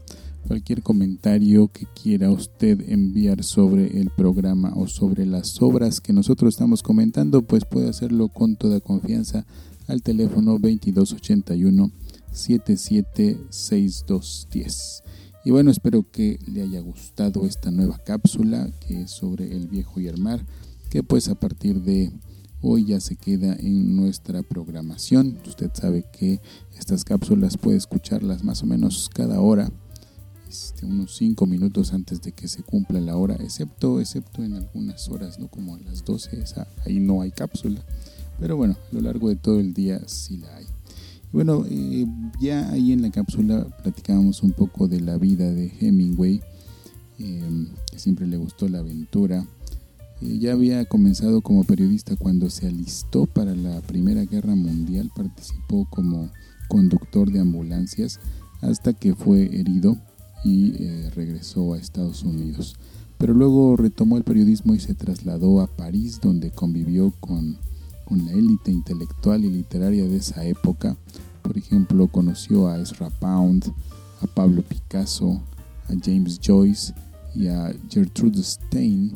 Cualquier 0.48 0.82
comentario 0.82 1.68
que 1.68 1.86
quiera 2.02 2.32
usted 2.32 2.90
enviar 2.90 3.44
sobre 3.44 4.02
el 4.02 4.10
programa 4.10 4.74
o 4.76 4.88
sobre 4.88 5.28
las 5.28 5.62
obras 5.62 6.02
que 6.02 6.12
nosotros 6.12 6.56
estamos 6.56 6.82
comentando, 6.82 7.44
pues 7.44 7.66
puede 7.66 7.88
hacerlo 7.88 8.30
con 8.30 8.56
toda 8.56 8.80
confianza 8.80 9.46
al 9.86 10.02
teléfono 10.02 10.54
2281 10.54 11.92
776210. 12.32 15.04
Y 15.46 15.52
bueno, 15.52 15.70
espero 15.70 16.04
que 16.12 16.40
le 16.52 16.64
haya 16.64 16.80
gustado 16.80 17.46
esta 17.46 17.70
nueva 17.70 18.00
cápsula 18.00 18.72
que 18.88 19.02
es 19.02 19.12
sobre 19.12 19.56
el 19.56 19.68
viejo 19.68 20.00
y 20.00 20.08
el 20.08 20.18
mar, 20.18 20.44
que 20.90 21.04
pues 21.04 21.30
a 21.30 21.36
partir 21.36 21.84
de 21.84 22.12
hoy 22.64 22.86
ya 22.86 23.00
se 23.00 23.18
queda 23.18 23.56
en 23.60 23.96
nuestra 23.96 24.42
programación. 24.42 25.38
Usted 25.46 25.70
sabe 25.74 26.06
que 26.18 26.40
estas 26.80 27.04
cápsulas 27.04 27.58
puede 27.58 27.78
escucharlas 27.78 28.44
más 28.44 28.64
o 28.64 28.66
menos 28.66 29.10
cada 29.14 29.42
hora, 29.42 29.70
este, 30.50 30.86
unos 30.86 31.16
5 31.18 31.46
minutos 31.46 31.94
antes 31.94 32.22
de 32.22 32.32
que 32.32 32.48
se 32.48 32.64
cumpla 32.64 33.02
la 33.02 33.18
hora, 33.18 33.36
excepto, 33.36 34.00
excepto 34.00 34.44
en 34.44 34.54
algunas 34.54 35.10
horas, 35.10 35.40
¿no? 35.40 35.50
como 35.50 35.76
a 35.76 35.80
las 35.80 36.06
12, 36.06 36.44
ahí 36.86 37.00
no 37.00 37.22
hay 37.22 37.32
cápsula. 37.32 37.84
Pero 38.40 38.56
bueno, 38.56 38.76
a 38.92 38.96
lo 38.96 39.02
largo 39.02 39.30
de 39.30 39.36
todo 39.36 39.60
el 39.60 39.74
día 39.74 40.02
sí 40.08 40.38
la 40.38 40.56
hay. 40.56 40.66
bueno, 41.34 41.66
eh, 41.70 42.06
ya 42.40 42.72
ahí 42.72 42.94
en 42.94 43.02
la 43.02 43.12
cápsula 43.12 43.68
platicábamos 43.84 44.42
un 44.42 44.54
poco 44.54 44.88
de 44.88 45.02
la 45.02 45.18
vida 45.18 45.52
de 45.52 45.72
Hemingway, 45.82 46.42
eh, 47.20 47.68
que 47.92 48.00
siempre 48.00 48.26
le 48.26 48.38
gustó 48.38 48.70
la 48.70 48.80
aventura 48.80 49.46
ya 50.40 50.54
había 50.54 50.86
comenzado 50.86 51.42
como 51.42 51.64
periodista 51.64 52.16
cuando 52.16 52.50
se 52.50 52.68
alistó 52.68 53.26
para 53.26 53.56
la 53.56 53.82
Primera 53.82 54.24
Guerra 54.26 54.56
Mundial, 54.56 55.12
participó 55.16 55.88
como 55.90 56.30
conductor 56.68 57.32
de 57.32 57.40
ambulancias 57.40 58.20
hasta 58.62 58.94
que 58.94 59.16
fue 59.16 59.44
herido 59.60 59.98
y 60.44 60.74
eh, 60.80 61.12
regresó 61.16 61.74
a 61.74 61.78
Estados 61.78 62.24
Unidos. 62.24 62.76
Pero 63.18 63.34
luego 63.34 63.78
retomó 63.78 64.18
el 64.18 64.24
periodismo 64.24 64.74
y 64.74 64.80
se 64.80 64.94
trasladó 64.94 65.62
a 65.62 65.68
París, 65.68 66.20
donde 66.22 66.52
convivió 66.52 67.14
con, 67.20 67.58
con 68.06 68.26
la 68.26 68.32
élite 68.34 68.72
intelectual 68.72 69.46
y 69.46 69.50
literaria 69.50 70.06
de 70.06 70.18
esa 70.18 70.46
época. 70.46 70.98
Por 71.42 71.58
ejemplo, 71.58 72.08
conoció 72.08 72.68
a 72.68 72.80
Ezra 72.80 73.10
Pound, 73.10 73.72
a 74.22 74.28
Pablo 74.28 74.62
Picasso, 74.62 75.42
a 75.88 75.94
James 76.04 76.40
Joyce 76.44 76.94
y 77.36 77.48
a 77.48 77.74
Gertrude 77.90 78.44
Stein 78.44 79.14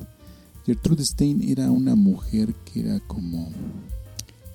Gertrude 0.67 1.05
Stein 1.05 1.41
era 1.43 1.71
una 1.71 1.95
mujer 1.95 2.53
que 2.65 2.81
era 2.81 2.99
como 2.99 3.47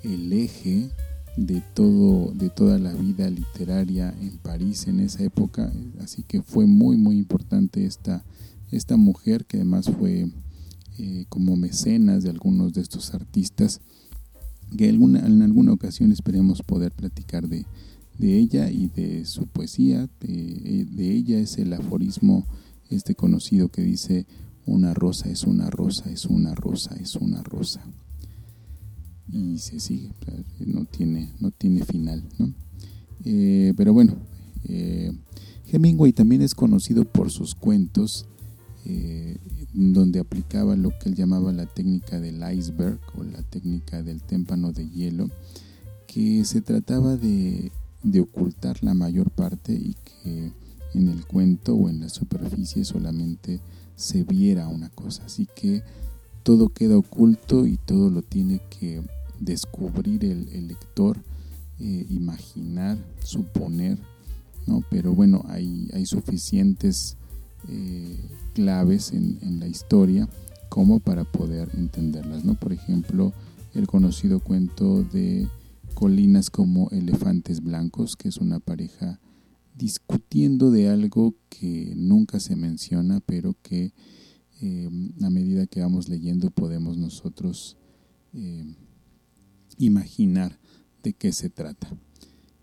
el 0.02 0.30
eje 0.30 0.90
de 1.38 1.62
todo 1.72 2.34
de 2.34 2.50
toda 2.50 2.78
la 2.78 2.92
vida 2.92 3.30
literaria 3.30 4.14
en 4.20 4.36
París 4.36 4.86
en 4.88 5.00
esa 5.00 5.22
época. 5.24 5.72
Así 6.02 6.22
que 6.22 6.42
fue 6.42 6.66
muy 6.66 6.98
muy 6.98 7.16
importante 7.16 7.86
esta 7.86 8.26
esta 8.70 8.98
mujer 8.98 9.46
que 9.46 9.56
además 9.56 9.88
fue 9.88 10.30
eh, 10.98 11.24
como 11.30 11.56
mecenas 11.56 12.24
de 12.24 12.28
algunos 12.28 12.74
de 12.74 12.82
estos 12.82 13.14
artistas 13.14 13.80
que 14.76 14.90
en 14.90 15.40
alguna 15.40 15.72
ocasión 15.72 16.12
esperemos 16.12 16.60
poder 16.60 16.92
platicar 16.92 17.48
de, 17.48 17.64
ella 18.20 18.70
y 18.70 18.88
de 18.88 19.24
su 19.24 19.46
poesía. 19.46 20.10
De, 20.20 20.86
de 20.90 21.10
ella 21.10 21.38
es 21.38 21.56
el 21.56 21.72
aforismo 21.72 22.46
este 22.90 23.14
conocido 23.14 23.70
que 23.70 23.80
dice 23.80 24.26
una 24.66 24.94
rosa 24.94 25.28
es 25.28 25.44
una 25.44 25.70
rosa, 25.70 26.10
es 26.10 26.26
una 26.26 26.54
rosa, 26.54 26.94
es 27.00 27.16
una 27.16 27.42
rosa. 27.42 27.82
Y 29.30 29.58
se 29.58 29.80
sigue, 29.80 30.10
no 30.66 30.84
tiene, 30.84 31.32
no 31.40 31.50
tiene 31.50 31.84
final. 31.84 32.22
Eh, 33.24 33.72
pero 33.76 33.92
bueno, 33.92 34.14
eh, 34.64 35.12
Hemingway 35.70 36.12
también 36.12 36.42
es 36.42 36.54
conocido 36.54 37.04
por 37.04 37.30
sus 37.30 37.54
cuentos, 37.54 38.26
eh, 38.84 39.36
donde 39.72 40.20
aplicaba 40.20 40.76
lo 40.76 40.90
que 40.98 41.08
él 41.08 41.14
llamaba 41.14 41.52
la 41.52 41.66
técnica 41.66 42.20
del 42.20 42.42
iceberg 42.54 43.00
o 43.16 43.24
la 43.24 43.42
técnica 43.42 44.02
del 44.02 44.22
témpano 44.22 44.72
de 44.72 44.88
hielo, 44.88 45.30
que 46.06 46.44
se 46.44 46.60
trataba 46.60 47.16
de, 47.16 47.72
de 48.02 48.20
ocultar 48.20 48.82
la 48.82 48.92
mayor 48.92 49.30
parte 49.30 49.72
y 49.72 49.94
que 50.04 50.52
en 50.94 51.08
el 51.08 51.24
cuento 51.26 51.74
o 51.74 51.88
en 51.88 52.00
la 52.00 52.08
superficie 52.10 52.84
solamente 52.84 53.60
se 54.02 54.24
viera 54.24 54.66
una 54.66 54.88
cosa. 54.90 55.24
Así 55.24 55.46
que 55.54 55.82
todo 56.42 56.68
queda 56.70 56.98
oculto 56.98 57.66
y 57.66 57.76
todo 57.76 58.10
lo 58.10 58.22
tiene 58.22 58.60
que 58.68 59.00
descubrir 59.38 60.24
el, 60.24 60.66
lector, 60.66 61.18
eh, 61.78 62.06
imaginar, 62.10 62.98
suponer, 63.22 63.98
¿no? 64.66 64.82
Pero 64.90 65.14
bueno, 65.14 65.44
hay, 65.48 65.88
hay 65.94 66.04
suficientes 66.06 67.16
eh, 67.68 68.16
claves 68.54 69.12
en, 69.12 69.38
en, 69.40 69.60
la 69.60 69.68
historia 69.68 70.28
como 70.68 70.98
para 70.98 71.22
poder 71.22 71.70
entenderlas, 71.74 72.44
¿no? 72.44 72.54
Por 72.54 72.72
ejemplo, 72.72 73.32
el 73.72 73.86
conocido 73.86 74.40
cuento 74.40 75.04
de 75.04 75.46
colinas 75.94 76.50
como 76.50 76.90
elefantes 76.90 77.62
blancos, 77.62 78.16
que 78.16 78.28
es 78.28 78.38
una 78.38 78.58
pareja 78.58 79.20
discutiendo 79.74 80.70
de 80.70 80.88
algo 80.88 81.34
que 81.48 81.94
nunca 81.96 82.40
se 82.40 82.56
menciona, 82.56 83.20
pero 83.20 83.56
que 83.62 83.92
eh, 84.60 84.88
a 85.22 85.30
medida 85.30 85.66
que 85.66 85.80
vamos 85.80 86.08
leyendo 86.08 86.50
podemos 86.50 86.96
nosotros 86.96 87.76
eh, 88.32 88.74
imaginar 89.78 90.58
de 91.02 91.12
qué 91.14 91.32
se 91.32 91.50
trata. 91.50 91.88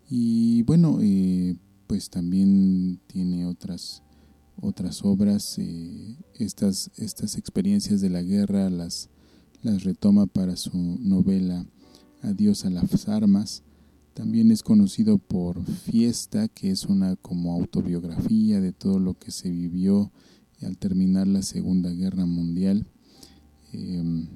Y 0.08 0.62
bueno, 0.62 0.98
eh, 1.02 1.56
pues 1.86 2.10
también 2.10 3.00
tiene 3.06 3.46
otras, 3.46 4.02
otras 4.56 5.04
obras, 5.04 5.58
estas, 6.34 6.90
estas 6.96 7.36
experiencias 7.36 8.00
de 8.00 8.10
la 8.10 8.22
guerra 8.22 8.70
las, 8.70 9.10
las 9.62 9.84
retoma 9.84 10.26
para 10.26 10.56
su 10.56 10.76
novela 10.76 11.66
Adiós 12.22 12.66
a 12.66 12.70
las 12.70 13.08
armas. 13.08 13.62
También 14.20 14.50
es 14.50 14.62
conocido 14.62 15.16
por 15.16 15.64
Fiesta, 15.64 16.48
que 16.48 16.70
es 16.70 16.84
una 16.84 17.16
como 17.16 17.54
autobiografía 17.54 18.60
de 18.60 18.70
todo 18.70 18.98
lo 18.98 19.18
que 19.18 19.30
se 19.30 19.48
vivió 19.50 20.12
al 20.60 20.76
terminar 20.76 21.26
la 21.26 21.40
Segunda 21.40 21.90
Guerra 21.90 22.26
Mundial. 22.26 22.84
Em, 23.72 24.26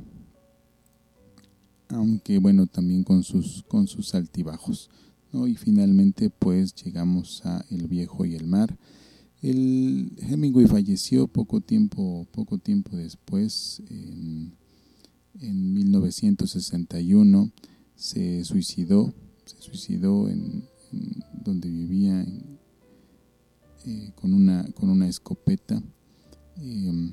aunque 1.89 2.39
bueno, 2.39 2.67
también 2.67 3.05
con 3.05 3.25
sus, 3.25 3.63
con 3.69 3.87
sus 3.87 4.15
altibajos. 4.15 4.89
Y 5.35 5.55
finalmente 5.57 6.31
pues 6.31 6.75
llegamos 6.77 7.45
a 7.45 7.63
El 7.69 7.87
Viejo 7.87 8.25
y 8.25 8.37
el 8.37 8.47
Mar. 8.47 8.79
El 9.43 10.13
Hemingway 10.17 10.65
falleció 10.67 11.29
poco 11.29 11.61
tiempo, 11.61 12.27
poco 12.33 12.57
tiempo 12.57 12.97
después, 12.97 13.83
en, 13.91 14.55
en 15.41 15.75
1961 15.75 17.53
se 17.97 18.45
suicidó, 18.47 19.13
suicidó 19.59 20.29
en, 20.29 20.65
donde 21.45 21.69
vivía 21.69 22.25
eh, 23.87 24.13
con, 24.15 24.33
una, 24.33 24.65
con 24.75 24.91
una 24.91 25.09
escopeta. 25.09 25.83
Em, 26.57 27.11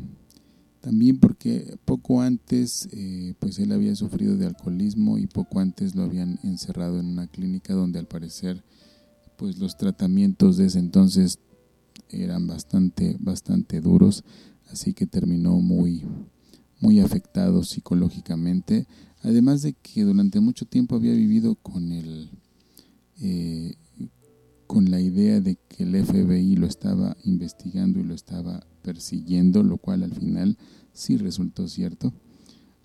también 0.81 1.19
porque 1.19 1.77
poco 1.85 2.21
antes 2.21 2.89
eh, 2.91 3.35
pues 3.39 3.59
él 3.59 3.71
había 3.71 3.95
sufrido 3.95 4.35
de 4.35 4.47
alcoholismo 4.47 5.17
y 5.17 5.27
poco 5.27 5.59
antes 5.59 5.95
lo 5.95 6.03
habían 6.03 6.39
encerrado 6.43 6.99
en 6.99 7.05
una 7.05 7.27
clínica 7.27 7.73
donde 7.73 7.99
al 7.99 8.07
parecer 8.07 8.63
pues 9.37 9.59
los 9.59 9.77
tratamientos 9.77 10.57
de 10.57 10.65
ese 10.65 10.79
entonces 10.79 11.39
eran 12.09 12.47
bastante 12.47 13.15
bastante 13.19 13.79
duros 13.79 14.23
así 14.71 14.93
que 14.93 15.05
terminó 15.05 15.59
muy 15.59 16.03
muy 16.81 16.99
afectado 16.99 17.63
psicológicamente 17.63 18.87
Además 19.23 19.61
de 19.61 19.73
que 19.73 20.03
durante 20.03 20.39
mucho 20.39 20.65
tiempo 20.65 20.95
había 20.95 21.13
vivido 21.13 21.55
con 21.55 21.91
el 21.91 22.29
eh, 23.21 23.75
con 24.65 24.89
la 24.89 24.99
idea 24.99 25.41
de 25.41 25.57
que 25.67 25.83
el 25.83 26.03
FBI 26.05 26.55
lo 26.55 26.65
estaba 26.65 27.17
investigando 27.25 27.99
y 27.99 28.03
lo 28.03 28.15
estaba 28.15 28.65
persiguiendo, 28.81 29.63
lo 29.63 29.77
cual 29.77 30.03
al 30.03 30.13
final 30.13 30.57
sí 30.93 31.17
resultó 31.17 31.67
cierto. 31.67 32.13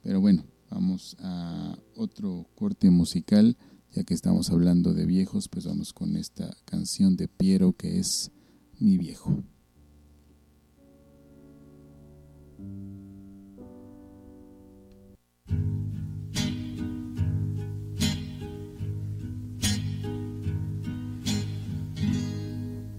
Pero 0.03 0.21
bueno, 0.21 0.45
vamos 0.69 1.17
a 1.21 1.79
otro 1.95 2.49
corte 2.57 2.91
musical, 2.91 3.57
ya 3.95 4.03
que 4.03 4.15
estamos 4.15 4.51
hablando 4.51 4.95
de 4.95 5.07
viejos, 5.07 5.49
pues 5.49 5.65
vamos 5.65 5.93
con 5.93 6.17
esta 6.17 6.51
canción 6.65 7.17
de 7.17 7.29
Piero 7.29 7.73
que 7.73 8.01
es 8.01 8.33
Mi 8.81 8.99
viejo. 8.99 9.45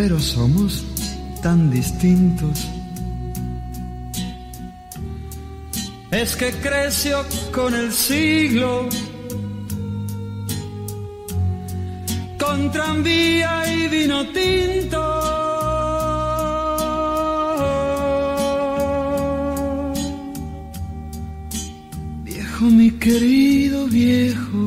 pero 0.00 0.20
somos 0.20 0.84
tan 1.42 1.72
distintos. 1.72 2.68
Es 6.12 6.36
que 6.36 6.52
creció 6.52 7.24
con 7.52 7.74
el 7.74 7.92
siglo, 7.92 8.88
con 12.38 12.70
tranvía 12.70 13.52
y 13.74 13.88
vino 13.88 14.24
tinto. 14.28 15.02
Viejo, 22.22 22.64
mi 22.66 22.90
querido 22.92 23.88
viejo, 23.88 24.66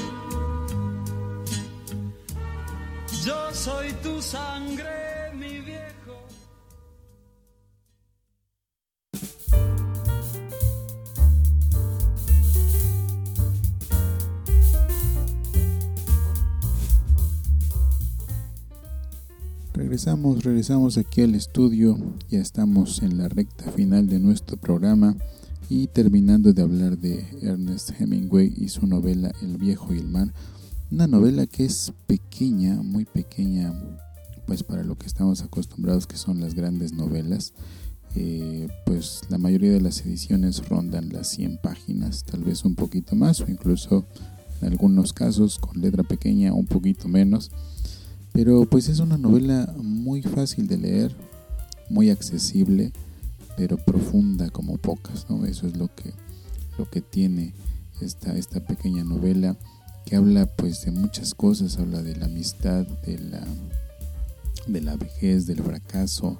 Regresamos, 20.11 20.43
regresamos 20.43 20.97
aquí 20.97 21.21
al 21.21 21.35
estudio, 21.35 21.97
ya 22.29 22.39
estamos 22.39 23.01
en 23.01 23.17
la 23.17 23.29
recta 23.29 23.71
final 23.71 24.07
de 24.07 24.19
nuestro 24.19 24.57
programa 24.57 25.15
y 25.69 25.87
terminando 25.87 26.51
de 26.51 26.61
hablar 26.61 26.97
de 26.97 27.25
Ernest 27.41 27.91
Hemingway 27.97 28.53
y 28.57 28.67
su 28.67 28.85
novela 28.87 29.31
El 29.41 29.55
viejo 29.55 29.93
y 29.93 29.99
el 29.99 30.09
mar, 30.09 30.33
una 30.91 31.07
novela 31.07 31.47
que 31.47 31.63
es 31.63 31.93
pequeña, 32.07 32.75
muy 32.83 33.05
pequeña, 33.05 33.73
pues 34.47 34.63
para 34.63 34.83
lo 34.83 34.97
que 34.97 35.07
estamos 35.07 35.43
acostumbrados 35.43 36.07
que 36.07 36.17
son 36.17 36.41
las 36.41 36.55
grandes 36.55 36.91
novelas, 36.91 37.53
eh, 38.13 38.67
pues 38.85 39.21
la 39.29 39.37
mayoría 39.37 39.71
de 39.71 39.79
las 39.79 40.05
ediciones 40.05 40.67
rondan 40.67 41.07
las 41.07 41.29
100 41.29 41.59
páginas, 41.63 42.25
tal 42.25 42.43
vez 42.43 42.65
un 42.65 42.75
poquito 42.75 43.15
más 43.15 43.39
o 43.39 43.49
incluso 43.49 44.05
en 44.61 44.67
algunos 44.67 45.13
casos 45.13 45.57
con 45.57 45.79
letra 45.79 46.03
pequeña 46.03 46.51
un 46.53 46.65
poquito 46.65 47.07
menos 47.07 47.49
pero 48.33 48.65
pues 48.65 48.87
es 48.89 48.99
una 48.99 49.17
novela 49.17 49.73
muy 49.77 50.21
fácil 50.21 50.67
de 50.67 50.77
leer, 50.77 51.15
muy 51.89 52.09
accesible, 52.09 52.93
pero 53.57 53.77
profunda 53.77 54.49
como 54.49 54.77
pocas, 54.77 55.25
¿no? 55.29 55.45
Eso 55.45 55.67
es 55.67 55.75
lo 55.75 55.93
que, 55.93 56.13
lo 56.77 56.89
que 56.89 57.01
tiene 57.01 57.53
esta, 58.01 58.35
esta 58.37 58.59
pequeña 58.61 59.03
novela 59.03 59.57
que 60.05 60.15
habla 60.15 60.45
pues 60.45 60.83
de 60.85 60.91
muchas 60.91 61.33
cosas, 61.33 61.77
habla 61.77 62.01
de 62.01 62.15
la 62.15 62.25
amistad, 62.25 62.87
de 63.05 63.19
la, 63.19 63.45
de 64.67 64.81
la 64.81 64.95
vejez, 64.95 65.45
del 65.45 65.61
fracaso, 65.61 66.39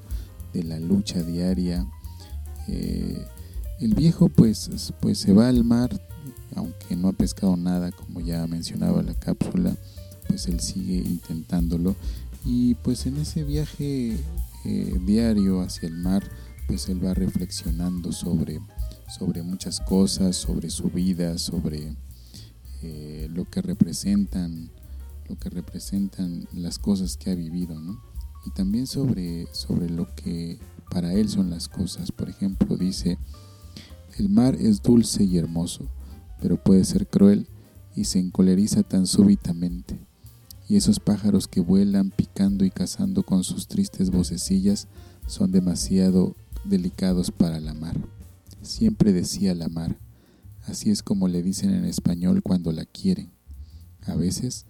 de 0.54 0.64
la 0.64 0.80
lucha 0.80 1.22
diaria. 1.22 1.86
Eh, 2.68 3.26
el 3.80 3.94
viejo 3.94 4.30
pues, 4.30 4.94
pues 5.00 5.20
se 5.20 5.34
va 5.34 5.48
al 5.48 5.64
mar, 5.64 5.90
aunque 6.56 6.96
no 6.96 7.10
ha 7.10 7.14
pescado 7.14 7.58
nada, 7.58 7.92
como 7.92 8.20
ya 8.20 8.46
mencionaba 8.48 9.02
la 9.04 9.14
cápsula, 9.14 9.76
pues 10.32 10.48
él 10.48 10.62
sigue 10.62 10.96
intentándolo 10.96 11.94
y 12.46 12.76
pues 12.76 13.06
en 13.06 13.18
ese 13.18 13.44
viaje 13.44 14.18
eh, 14.64 15.00
diario 15.06 15.60
hacia 15.60 15.90
el 15.90 15.98
mar 15.98 16.24
pues 16.68 16.88
él 16.88 17.06
va 17.06 17.14
reflexionando 17.14 18.14
sobre, 18.14 18.62
sobre 19.14 19.44
muchas 19.44 19.82
cosas, 19.82 20.38
sobre 20.38 20.70
su 20.70 20.90
vida, 20.90 21.38
sobre 21.38 21.98
eh, 22.82 23.28
lo 23.30 23.44
que 23.44 23.62
representan 23.62 24.72
lo 25.28 25.38
que 25.38 25.50
representan 25.50 26.48
las 26.54 26.80
cosas 26.80 27.18
que 27.18 27.32
ha 27.32 27.36
vivido, 27.36 27.78
¿no? 27.78 28.02
Y 28.46 28.52
también 28.52 28.88
sobre, 28.88 29.48
sobre 29.52 29.90
lo 29.90 30.16
que 30.16 30.60
para 30.90 31.12
él 31.14 31.28
son 31.28 31.50
las 31.50 31.68
cosas. 31.68 32.14
Por 32.14 32.30
ejemplo, 32.30 32.78
dice, 32.78 33.18
el 34.18 34.30
mar 34.30 34.56
es 34.56 34.82
dulce 34.82 35.26
y 35.26 35.38
hermoso, 35.38 35.90
pero 36.42 36.56
puede 36.56 36.86
ser 36.86 37.08
cruel 37.08 37.48
y 37.98 38.06
se 38.06 38.20
encoleriza 38.20 38.84
tan 38.84 39.08
súbitamente 39.08 40.11
y 40.72 40.78
esos 40.78 41.02
pájaros 41.02 41.50
que 41.50 41.60
vuelan 41.60 42.12
picando 42.12 42.64
y 42.64 42.70
cazando 42.70 43.24
con 43.24 43.44
sus 43.44 43.68
tristes 43.68 44.10
vocecillas 44.10 44.88
son 45.28 45.52
demasiado 45.52 46.38
delicados 46.64 47.30
para 47.30 47.60
la 47.60 47.74
mar. 47.74 47.98
Siempre 48.62 49.12
decía 49.12 49.54
la 49.54 49.68
mar, 49.68 50.00
así 50.64 50.90
es 50.90 51.04
como 51.04 51.28
le 51.28 51.44
dicen 51.44 51.74
en 51.74 51.84
español 51.84 52.42
cuando 52.42 52.72
la 52.72 52.86
quieren. 52.86 53.32
A 54.04 54.16
veces 54.16 54.66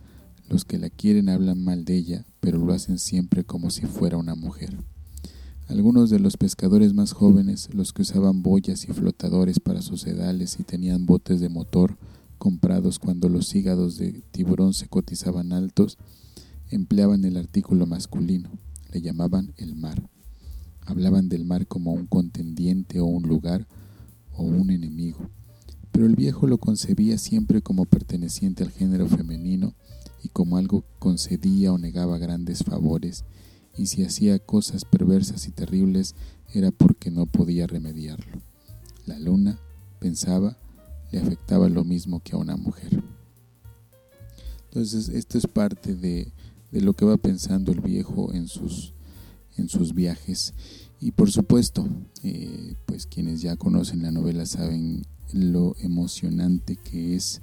los 0.49 0.66
que 0.66 0.80
la 0.80 0.89
quieren 0.89 1.30
hablan 1.30 1.64
mal 1.64 1.86
de 1.86 1.97
ella, 1.97 2.26
pero 2.39 2.58
lo 2.58 2.74
hacen 2.74 2.97
siempre 2.97 3.43
como 3.43 3.70
si 3.70 3.86
fuera 3.86 4.18
una 4.18 4.34
mujer. 4.34 4.76
Algunos 5.68 6.10
de 6.10 6.18
los 6.18 6.36
pescadores 6.36 6.95
más 6.95 7.14
jóvenes, 7.14 7.70
los 7.76 7.93
que 7.93 8.02
usaban 8.02 8.41
boyas 8.41 8.89
y 8.89 8.93
flotadores 8.93 9.60
para 9.60 9.84
sus 9.84 10.02
sedales 10.02 10.60
y 10.60 10.64
tenían 10.64 11.06
botes 11.06 11.39
de 11.39 11.49
motor, 11.49 11.95
comprados 12.42 12.98
cuando 12.98 13.30
los 13.30 13.54
hígados 13.54 14.00
de 14.00 14.24
tiburón 14.32 14.74
se 14.74 14.88
cotizaban 14.88 15.54
altos, 15.54 16.00
empleaban 16.72 17.24
el 17.24 17.38
artículo 17.38 17.86
masculino, 17.86 18.50
le 18.92 19.00
llamaban 19.00 19.54
el 19.58 19.76
mar. 19.76 20.10
Hablaban 20.84 21.30
del 21.30 21.46
mar 21.46 21.68
como 21.68 21.94
un 21.94 22.08
contendiente 22.08 23.00
o 23.00 23.06
un 23.06 23.28
lugar 23.28 23.68
o 24.36 24.42
un 24.42 24.72
enemigo, 24.72 25.30
pero 25.92 26.08
el 26.08 26.16
viejo 26.16 26.48
lo 26.48 26.58
concebía 26.58 27.20
siempre 27.20 27.62
como 27.62 27.86
perteneciente 27.86 28.64
al 28.64 28.72
género 28.72 29.08
femenino 29.08 29.76
y 30.24 30.30
como 30.30 30.58
algo 30.58 30.82
que 30.82 30.98
concedía 30.98 31.72
o 31.72 31.78
negaba 31.78 32.18
grandes 32.18 32.64
favores, 32.64 33.24
y 33.78 33.86
si 33.86 34.04
hacía 34.04 34.39
cosas 34.39 34.84
perversas 34.84 35.48
y 35.48 35.52
terribles 35.52 36.16
era 36.52 36.72
porque 36.72 37.12
no 37.12 37.28
podía 37.28 37.68
remediarlo. 37.68 38.42
La 39.06 39.20
luna, 39.20 39.60
pensaba, 40.00 40.58
le 41.12 41.20
afectaba 41.20 41.70
lo 41.70 41.84
mismo 41.84 42.22
que 42.22 42.34
a 42.34 42.38
una 42.38 42.55
mujer. 42.55 43.03
Entonces, 44.66 45.09
esto 45.09 45.38
es 45.38 45.47
parte 45.47 45.95
de, 45.95 46.32
lo 46.72 46.93
que 46.93 47.05
va 47.05 47.18
pensando 47.18 47.72
el 47.72 47.82
viejo 47.82 48.34
en 48.34 48.47
sus, 48.47 48.93
en 49.57 49.68
sus 49.68 49.93
viajes. 49.93 50.53
Y 51.01 51.12
por 51.12 51.30
supuesto, 51.30 51.86
eh, 52.24 52.76
pues 52.86 53.05
quienes 53.05 53.41
ya 53.41 53.57
conocen 53.57 54.01
la 54.01 54.12
novela 54.12 54.45
saben 54.45 55.05
lo 55.34 55.76
emocionante 55.80 56.78
que 56.78 57.16
es 57.16 57.41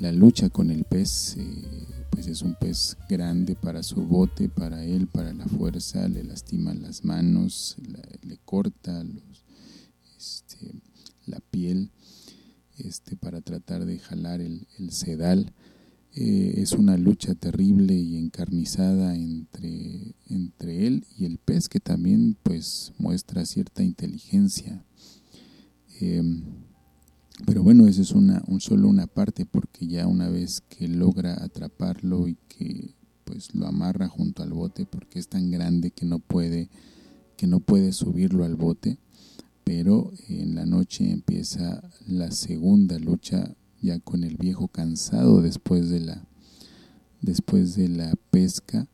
la 0.00 0.10
lucha 0.10 0.48
con 0.48 0.70
el 0.70 0.84
pez. 0.84 1.36
Eh, 1.36 1.86
pues 2.10 2.26
es 2.26 2.42
un 2.42 2.56
pez 2.56 2.96
grande 3.08 3.54
para 3.54 3.84
su 3.84 4.02
bote, 4.02 4.48
para 4.48 4.84
él, 4.84 5.06
para 5.06 5.32
la 5.32 5.46
fuerza, 5.46 6.08
le 6.08 6.24
lastima 6.24 6.74
las 6.74 7.04
manos, 7.04 7.76
le 8.22 8.38
corta 8.38 9.04
este, 10.18 10.74
la 11.26 11.38
piel 11.38 11.92
este, 12.84 13.16
para 13.16 13.40
tratar 13.40 13.84
de 13.84 13.98
jalar 13.98 14.40
el, 14.40 14.66
sedal. 14.90 15.52
Eh, 16.12 16.54
es 16.56 16.72
una 16.72 16.96
lucha 16.96 17.34
terrible 17.34 17.94
y 17.94 18.16
encarnizada 18.16 19.14
entre, 19.14 20.16
entre 20.28 20.86
él 20.86 21.06
y 21.16 21.24
el 21.24 21.38
pez 21.38 21.68
que 21.68 21.78
también 21.78 22.36
pues 22.42 22.92
muestra 22.98 23.46
cierta 23.46 23.82
inteligencia. 23.84 24.84
Em, 26.00 26.42
pero 27.46 27.62
bueno, 27.62 27.86
esa 27.86 28.02
es 28.02 28.12
una, 28.12 28.42
un, 28.48 28.60
solo 28.60 28.88
una 28.88 29.06
parte 29.06 29.46
porque 29.46 29.86
ya 29.86 30.06
una 30.06 30.28
vez 30.28 30.60
que 30.62 30.88
logra 30.88 31.42
atraparlo 31.42 32.26
y 32.26 32.36
que 32.48 32.94
pues 33.24 33.54
lo 33.54 33.66
amarra 33.66 34.08
junto 34.08 34.42
al 34.42 34.52
bote 34.52 34.86
porque 34.86 35.18
es 35.18 35.28
tan 35.28 35.50
grande 35.50 35.92
que 35.92 36.04
no 36.04 36.18
puede 36.18 36.68
que 37.36 37.46
no 37.46 37.60
puede 37.60 37.92
subirlo 37.92 38.44
al 38.44 38.56
bote 38.56 38.98
pero 39.72 40.12
en 40.26 40.56
la 40.56 40.66
noche 40.66 41.12
empieza 41.12 41.80
la 42.08 42.32
segunda 42.32 42.98
lucha 42.98 43.54
ya 43.80 44.00
con 44.00 44.24
el 44.24 44.36
viejo 44.36 44.66
cansado 44.66 45.42
después 45.42 45.88
de 45.88 46.00
la 46.00 46.26
después 47.20 47.76
de 47.76 47.88
la 47.88 48.12
pesca. 48.32 48.88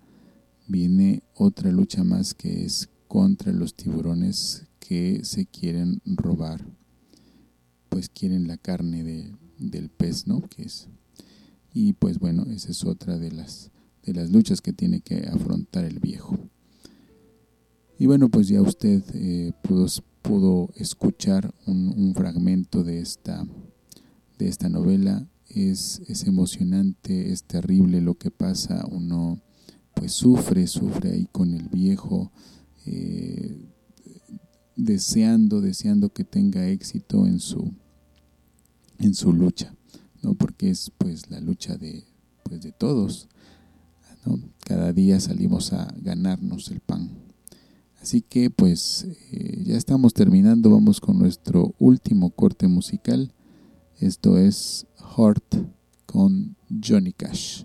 Viene 0.68 1.22
otra 1.34 1.72
lucha 1.72 2.04
más 2.04 2.34
que 2.34 2.66
es 2.66 2.90
contra 3.08 3.54
los 3.54 3.74
tiburones 3.74 4.66
que 4.78 5.24
se 5.24 5.46
quieren 5.46 6.02
robar 6.04 6.62
pues 7.88 8.10
quieren 8.10 8.46
la 8.46 8.58
carne 8.58 9.02
de, 9.02 9.32
del 9.58 9.88
pez 9.88 10.26
no 10.26 10.42
que 10.42 10.64
es. 10.64 10.88
Y 11.72 11.94
pues 11.94 12.18
bueno 12.18 12.44
esa 12.50 12.70
es 12.70 12.84
otra 12.84 13.16
de 13.16 13.32
las 13.32 13.70
de 14.02 14.12
las 14.12 14.30
luchas 14.30 14.60
que 14.60 14.74
tiene 14.74 15.00
que 15.00 15.26
afrontar 15.26 15.86
el 15.86 16.00
viejo. 16.00 16.38
Y 17.98 18.04
bueno 18.04 18.28
pues 18.28 18.48
ya 18.48 18.60
usted 18.60 19.02
eh, 19.14 19.54
pudo 19.62 19.88
pudo 20.26 20.70
escuchar 20.74 21.54
un, 21.66 22.12
fragmento 22.14 22.82
de 22.82 23.00
esta, 23.00 23.46
de 24.38 24.48
esta 24.48 24.68
novela. 24.68 25.28
Es, 25.48 26.02
es, 26.08 26.26
emocionante, 26.26 27.32
es 27.32 27.44
terrible 27.44 28.00
lo 28.00 28.18
que 28.18 28.30
pasa, 28.30 28.84
uno 28.90 29.40
pues 29.94 30.12
sufre, 30.12 30.66
sufre 30.66 31.12
ahí 31.12 31.28
con 31.30 31.54
el 31.54 31.68
viejo, 31.68 32.32
eh, 32.84 33.56
deseando, 34.74 35.60
deseando 35.60 36.12
que 36.12 36.24
tenga 36.24 36.68
éxito 36.68 37.26
en 37.26 37.38
su, 37.38 37.72
en 38.98 39.14
su 39.14 39.32
lucha, 39.32 39.74
¿no? 40.22 40.34
porque 40.34 40.70
es 40.70 40.90
pues 40.98 41.30
la 41.30 41.40
lucha 41.40 41.76
de, 41.76 42.04
pues, 42.42 42.62
de 42.62 42.72
todos. 42.72 43.28
Cada 44.64 44.92
día 44.92 45.20
salimos 45.20 45.72
a 45.72 45.86
ganarnos 46.02 46.72
el 46.72 46.80
pan. 46.80 47.25
Así 48.06 48.22
que 48.22 48.50
pues 48.50 49.04
eh, 49.32 49.64
ya 49.64 49.76
estamos 49.76 50.14
terminando, 50.14 50.70
vamos 50.70 51.00
con 51.00 51.18
nuestro 51.18 51.74
último 51.80 52.30
corte 52.30 52.68
musical. 52.68 53.32
Esto 53.98 54.38
es 54.38 54.86
Heart 55.16 55.56
con 56.06 56.54
Johnny 56.70 57.12
Cash. 57.12 57.64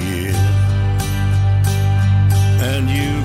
And 2.73 2.89
you 2.89 3.20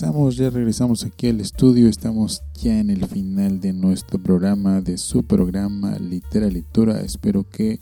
Regresamos, 0.00 0.36
ya 0.36 0.48
regresamos 0.48 1.04
aquí 1.04 1.28
al 1.28 1.42
estudio, 1.42 1.86
estamos 1.86 2.42
ya 2.54 2.80
en 2.80 2.88
el 2.88 3.04
final 3.06 3.60
de 3.60 3.74
nuestro 3.74 4.18
programa, 4.18 4.80
de 4.80 4.96
su 4.96 5.24
programa 5.24 5.98
Literatura. 5.98 7.02
Espero 7.02 7.44
que 7.46 7.80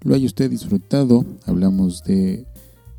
lo 0.00 0.14
haya 0.14 0.24
usted 0.24 0.48
disfrutado. 0.48 1.26
Hablamos 1.44 2.04
de 2.04 2.46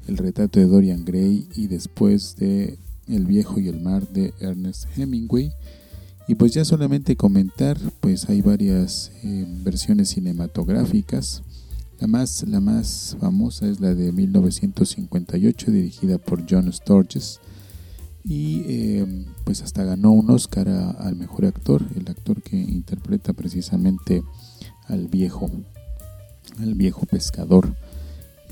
El 0.08 0.18
retrato 0.18 0.60
de 0.60 0.68
Dorian 0.68 1.04
Gray 1.04 1.48
y 1.56 1.66
después 1.66 2.36
de 2.36 2.78
El 3.08 3.26
viejo 3.26 3.60
y 3.60 3.70
el 3.70 3.82
mar 3.82 4.08
de 4.08 4.36
Ernest 4.40 4.86
Hemingway. 4.96 5.52
Y 6.28 6.36
pues 6.36 6.54
ya 6.54 6.64
solamente 6.64 7.16
comentar, 7.16 7.76
pues 8.02 8.30
hay 8.30 8.44
varias 8.44 9.12
eh, 9.24 9.48
versiones 9.64 10.10
cinematográficas. 10.10 11.42
La 12.00 12.06
más, 12.06 12.48
la 12.48 12.60
más 12.60 13.18
famosa 13.20 13.68
es 13.68 13.80
la 13.80 13.96
de 13.96 14.12
1958 14.12 15.72
dirigida 15.72 16.20
por 16.20 16.46
John 16.48 16.72
Sturges 16.72 17.40
y 18.24 18.64
eh, 18.68 19.26
pues 19.44 19.62
hasta 19.62 19.84
ganó 19.84 20.12
un 20.12 20.30
Oscar 20.30 20.70
al 20.70 21.16
mejor 21.16 21.46
actor, 21.46 21.84
el 21.96 22.10
actor 22.10 22.42
que 22.42 22.58
interpreta 22.58 23.34
precisamente 23.34 24.24
al 24.88 25.08
viejo, 25.08 25.50
al 26.60 26.76
viejo 26.76 27.06
pescador. 27.06 27.74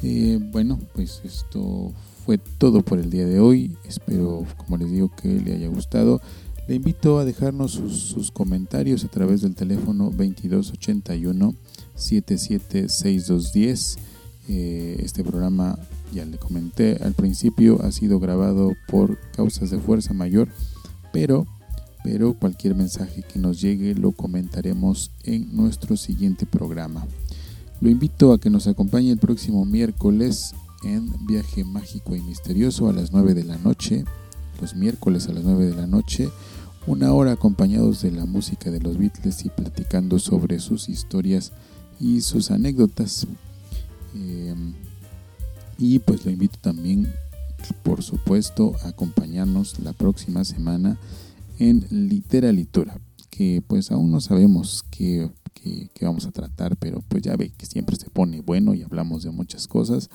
Eh, 0.03 0.39
bueno, 0.51 0.79
pues 0.93 1.21
esto 1.23 1.91
fue 2.25 2.37
todo 2.37 2.83
por 2.83 2.99
el 2.99 3.09
día 3.09 3.25
de 3.25 3.39
hoy. 3.39 3.75
Espero, 3.87 4.45
como 4.57 4.77
les 4.77 4.91
digo, 4.91 5.11
que 5.15 5.27
le 5.27 5.53
haya 5.53 5.67
gustado. 5.67 6.21
Le 6.67 6.75
invito 6.75 7.17
a 7.17 7.25
dejarnos 7.25 7.71
sus, 7.71 8.29
comentarios 8.31 9.03
a 9.05 9.07
través 9.07 9.41
del 9.41 9.55
teléfono 9.55 10.05
2281 10.05 11.55
776210. 11.95 13.97
Eh, 14.49 15.01
este 15.03 15.23
programa, 15.23 15.79
ya 16.13 16.25
le 16.25 16.37
comenté 16.37 16.97
al 17.03 17.13
principio, 17.13 17.81
ha 17.83 17.91
sido 17.91 18.19
grabado 18.19 18.73
por 18.87 19.17
causas 19.31 19.69
de 19.69 19.79
fuerza 19.79 20.13
mayor, 20.13 20.49
pero, 21.11 21.45
pero 22.03 22.33
cualquier 22.33 22.75
mensaje 22.75 23.23
que 23.23 23.39
nos 23.39 23.61
llegue 23.61 23.95
lo 23.95 24.11
comentaremos 24.11 25.11
en 25.23 25.55
nuestro 25.55 25.97
siguiente 25.97 26.45
programa. 26.45 27.05
Lo 27.81 27.89
invito 27.89 28.33
a 28.33 28.39
que 28.39 28.49
nos 28.49 28.67
acompañe 28.67 29.11
el 29.11 29.19
próximo 29.19 29.65
miércoles 29.65 30.55
en 30.83 31.11
Viaje 31.27 31.63
Mágico 31.63 32.15
y 32.15 32.21
Misterioso 32.21 32.89
a 32.89 32.93
las 32.93 33.11
9 33.11 33.33
de 33.33 33.43
la 33.43 33.57
noche, 33.57 34.03
los 34.61 34.75
miércoles 34.75 35.27
a 35.27 35.33
las 35.33 35.43
9 35.43 35.65
de 35.65 35.75
la 35.75 35.87
noche, 35.87 36.29
una 36.87 37.13
hora 37.13 37.33
acompañados 37.33 38.01
de 38.01 38.11
la 38.11 38.25
música 38.25 38.71
de 38.71 38.79
los 38.79 38.97
Beatles 38.97 39.45
y 39.45 39.49
platicando 39.49 40.19
sobre 40.19 40.59
sus 40.59 40.89
historias 40.89 41.51
y 41.99 42.21
sus 42.21 42.49
anécdotas. 42.49 43.27
Em, 44.15 44.73
y 45.77 45.99
pues 45.99 46.25
lo 46.25 46.31
invito 46.31 46.57
también, 46.59 47.11
por 47.83 48.03
supuesto, 48.03 48.75
a 48.83 48.89
acompañarnos 48.89 49.79
la 49.79 49.93
próxima 49.93 50.43
semana 50.43 50.97
en 51.59 51.85
Literalitura, 51.89 52.99
que 53.29 53.63
pues 53.65 53.91
aún 53.91 54.11
no 54.11 54.21
sabemos 54.21 54.83
qué, 54.89 55.29
vamos 56.01 56.25
a 56.25 56.31
tratar, 56.31 56.77
pero 56.77 57.03
pues 57.07 57.23
ya 57.23 57.35
ve 57.35 57.51
que 57.55 57.65
siempre 57.65 57.95
se 57.95 58.09
pone 58.09 58.41
bueno 58.41 58.73
y 58.73 58.83
hablamos 58.83 59.23
de 59.23 59.31
muchas 59.31 59.67
cosas. 59.67 60.09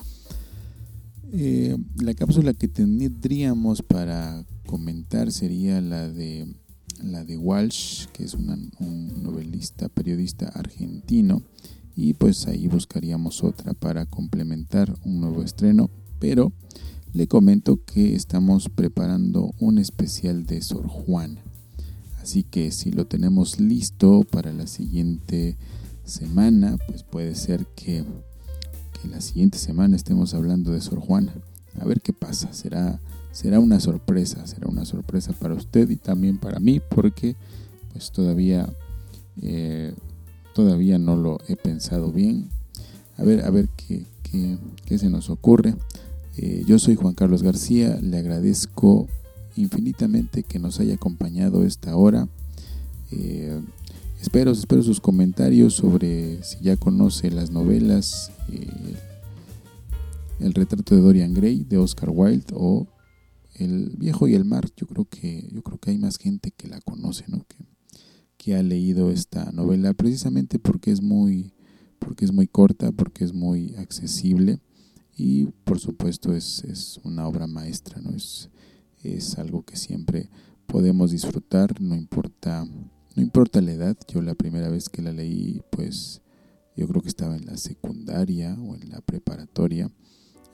Eh, 1.32 1.76
la 1.96 2.14
cápsula 2.14 2.52
que 2.54 2.68
tendríamos 2.68 3.82
para 3.82 4.44
comentar 4.66 5.32
sería 5.32 5.80
la 5.80 6.08
de 6.08 6.54
la 7.02 7.24
de 7.24 7.36
Walsh, 7.36 8.06
que 8.12 8.24
es 8.24 8.34
un 8.34 9.22
novelista, 9.22 9.88
periodista 9.88 10.48
argentino, 10.48 11.42
y 11.95 12.14
pues 12.14 12.47
ahí 12.47 12.68
buscaríamos 12.68 13.43
otra 13.45 13.74
para 13.74 14.07
complementar 14.07 14.95
un 15.05 15.20
nuevo 15.20 15.43
estreno, 15.43 15.90
pero 16.18 16.53
le 17.12 17.26
comento 17.28 17.80
que 17.84 18.14
estamos 18.14 18.68
preparando 18.68 19.53
un 19.59 19.78
especial 19.78 20.47
de 20.47 20.62
Sor 20.62 20.88
Juana. 20.88 21.43
Así 22.20 22.45
que 22.45 22.70
si 22.70 22.93
lo 22.93 23.07
tenemos 23.07 23.61
listo 23.61 24.24
para 24.30 24.53
la 24.53 24.66
siguiente 24.66 25.57
semana, 26.05 26.78
pues 26.86 27.03
puede 27.03 27.34
ser 27.34 27.66
que, 27.74 28.05
que 29.01 29.09
la 29.09 29.20
siguiente 29.20 29.59
semana 29.59 29.97
estemos 29.97 30.32
hablando 30.34 30.72
de 30.72 30.80
Sor 30.80 31.01
Juana. 31.01 31.34
A 31.78 31.84
ver 31.84 32.01
qué 32.01 32.12
pasa, 32.12 32.53
será 32.53 33.01
será 33.32 33.59
una 33.59 33.80
sorpresa, 33.80 34.47
será 34.47 34.68
una 34.68 34.84
sorpresa 34.84 35.32
para 35.32 35.55
usted 35.55 35.88
y 35.90 35.97
también 35.97 36.38
para 36.38 36.61
mí 36.61 36.80
porque 36.80 37.34
pues 37.93 38.12
todavía 38.12 38.72
eh, 39.40 39.95
todavía 40.55 40.98
no 40.98 41.16
lo 41.16 41.38
he 41.48 41.57
pensado 41.57 42.12
bien. 42.12 42.48
A 43.16 43.24
ver, 43.24 43.44
a 43.44 43.50
ver 43.50 43.68
qué, 43.76 44.07
qué, 44.84 44.98
se 44.98 45.11
nos 45.11 45.30
ocurre. 45.30 45.74
Eh, 46.36 46.64
yo 46.66 46.78
soy 46.78 46.94
Juan 46.94 47.14
Carlos 47.14 47.42
García, 47.42 47.98
le 48.00 48.18
agradezco 48.18 49.07
infinitamente 49.57 50.42
que 50.42 50.59
nos 50.59 50.80
haya 50.80 50.94
acompañado 50.94 51.64
esta 51.64 51.96
hora. 51.96 52.28
Eh, 53.11 53.61
espero, 54.20 54.53
espero 54.53 54.82
sus 54.82 55.00
comentarios 55.00 55.74
sobre 55.74 56.42
si 56.42 56.59
ya 56.62 56.76
conoce 56.76 57.30
las 57.30 57.50
novelas 57.50 58.32
El 60.40 60.55
retrato 60.55 60.94
de 60.94 61.03
Dorian 61.03 61.34
Gray 61.34 61.64
de 61.64 61.76
Oscar 61.76 62.09
Wilde 62.11 62.46
o 62.55 62.86
el 63.57 63.90
viejo 63.98 64.26
y 64.26 64.34
el 64.34 64.44
mar, 64.44 64.68
yo 64.76 64.86
creo 64.86 65.05
que, 65.05 65.48
yo 65.53 65.62
creo 65.62 65.78
que 65.78 65.90
hay 65.90 65.98
más 65.98 66.16
gente 66.16 66.50
que 66.50 66.68
la 66.68 66.80
conoce, 66.80 67.24
¿no? 67.28 67.44
Que, 67.46 67.72
que 68.43 68.57
ha 68.57 68.62
leído 68.62 69.12
esta 69.12 69.53
novela 69.53 69.95
precisamente 69.95 70.59
porque 70.59 70.90
es 70.90 71.01
muy, 71.01 71.53
porque 72.01 72.24
es 72.24 72.32
muy 72.32 72.49
corta, 72.49 72.90
porque 72.90 73.22
es 73.22 73.32
muy 73.32 73.76
accesible 73.76 74.59
y 75.16 75.47
por 75.64 75.78
supuesto 75.78 76.34
es, 76.34 76.64
es 76.64 76.99
una 77.05 77.28
obra 77.28 77.47
maestra, 77.47 78.01
¿no? 78.01 78.11
Es, 78.11 78.51
es 79.05 79.38
algo 79.38 79.62
que 79.62 79.76
siempre 79.76 80.28
podemos 80.66 81.12
disfrutar, 81.12 81.80
no 81.80 81.95
importa, 81.95 82.64
no 82.64 83.22
importa 83.22 83.61
la 83.61 83.72
edad. 83.72 83.97
Yo 84.09 84.20
la 84.22 84.34
primera 84.34 84.68
vez 84.68 84.88
que 84.88 85.03
la 85.03 85.12
leí, 85.12 85.62
pues 85.70 86.20
yo 86.76 86.88
creo 86.88 87.01
que 87.01 87.09
estaba 87.09 87.36
en 87.36 87.47
la 87.47 87.57
secundaria 87.57 88.57
o 88.61 88.74
en 88.74 88.90
la 88.90 89.01
preparatoria. 89.03 89.88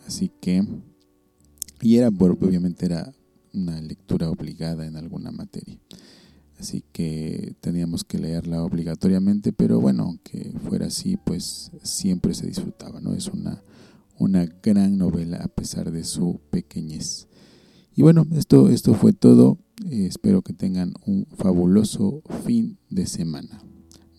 Así 0.06 0.30
que 0.42 0.62
y 1.80 1.96
era, 1.96 2.08
obviamente 2.08 2.84
era 2.84 3.14
una 3.54 3.80
lectura 3.80 4.28
obligada 4.28 4.84
en 4.84 4.96
alguna 4.96 5.30
materia. 5.30 5.78
Así 6.58 6.82
que 6.92 7.54
teníamos 7.60 8.02
que 8.02 8.18
leerla 8.18 8.64
obligatoriamente, 8.64 9.52
pero 9.52 9.80
bueno, 9.80 10.04
aunque 10.04 10.52
fuera 10.68 10.86
así, 10.86 11.16
pues 11.16 11.70
siempre 11.82 12.34
se 12.34 12.46
disfrutaba, 12.46 13.00
¿no? 13.00 13.14
Es 13.14 13.28
una, 13.28 13.62
una 14.18 14.44
gran 14.62 14.98
novela 14.98 15.38
a 15.38 15.48
pesar 15.48 15.92
de 15.92 16.02
su 16.02 16.40
pequeñez. 16.50 17.28
Y 17.94 18.02
bueno, 18.02 18.26
esto, 18.32 18.68
esto 18.70 18.94
fue 18.94 19.12
todo. 19.12 19.58
Eh, 19.84 20.06
espero 20.06 20.42
que 20.42 20.52
tengan 20.52 20.94
un 21.06 21.26
fabuloso 21.36 22.22
fin 22.44 22.78
de 22.90 23.06
semana. 23.06 23.62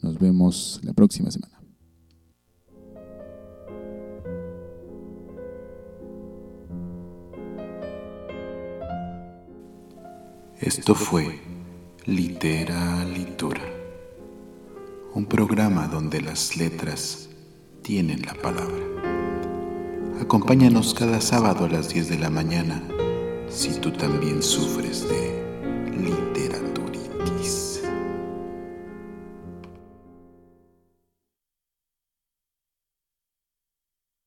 Nos 0.01 0.17
vemos 0.17 0.79
la 0.83 0.93
próxima 0.93 1.31
semana. 1.31 1.59
Esto 10.61 10.93
fue 10.93 11.39
Litura, 12.10 13.62
un 15.14 15.28
programa 15.28 15.88
donde 15.88 16.20
las 16.22 16.57
letras 16.57 17.30
tienen 17.84 18.24
la 18.24 18.34
palabra. 18.34 18.84
Acompáñanos 20.20 20.95
cada 20.95 21.22
sábado 21.22 21.66
a 21.66 21.70
las 21.70 21.89
10 21.89 22.10
de 22.10 22.18
la 22.18 22.32
mañana 22.32 22.82
si 23.47 23.80
tú 23.80 23.91
también 23.91 24.41
sufres 24.41 25.07
de 25.07 25.93
literatura. 25.97 26.68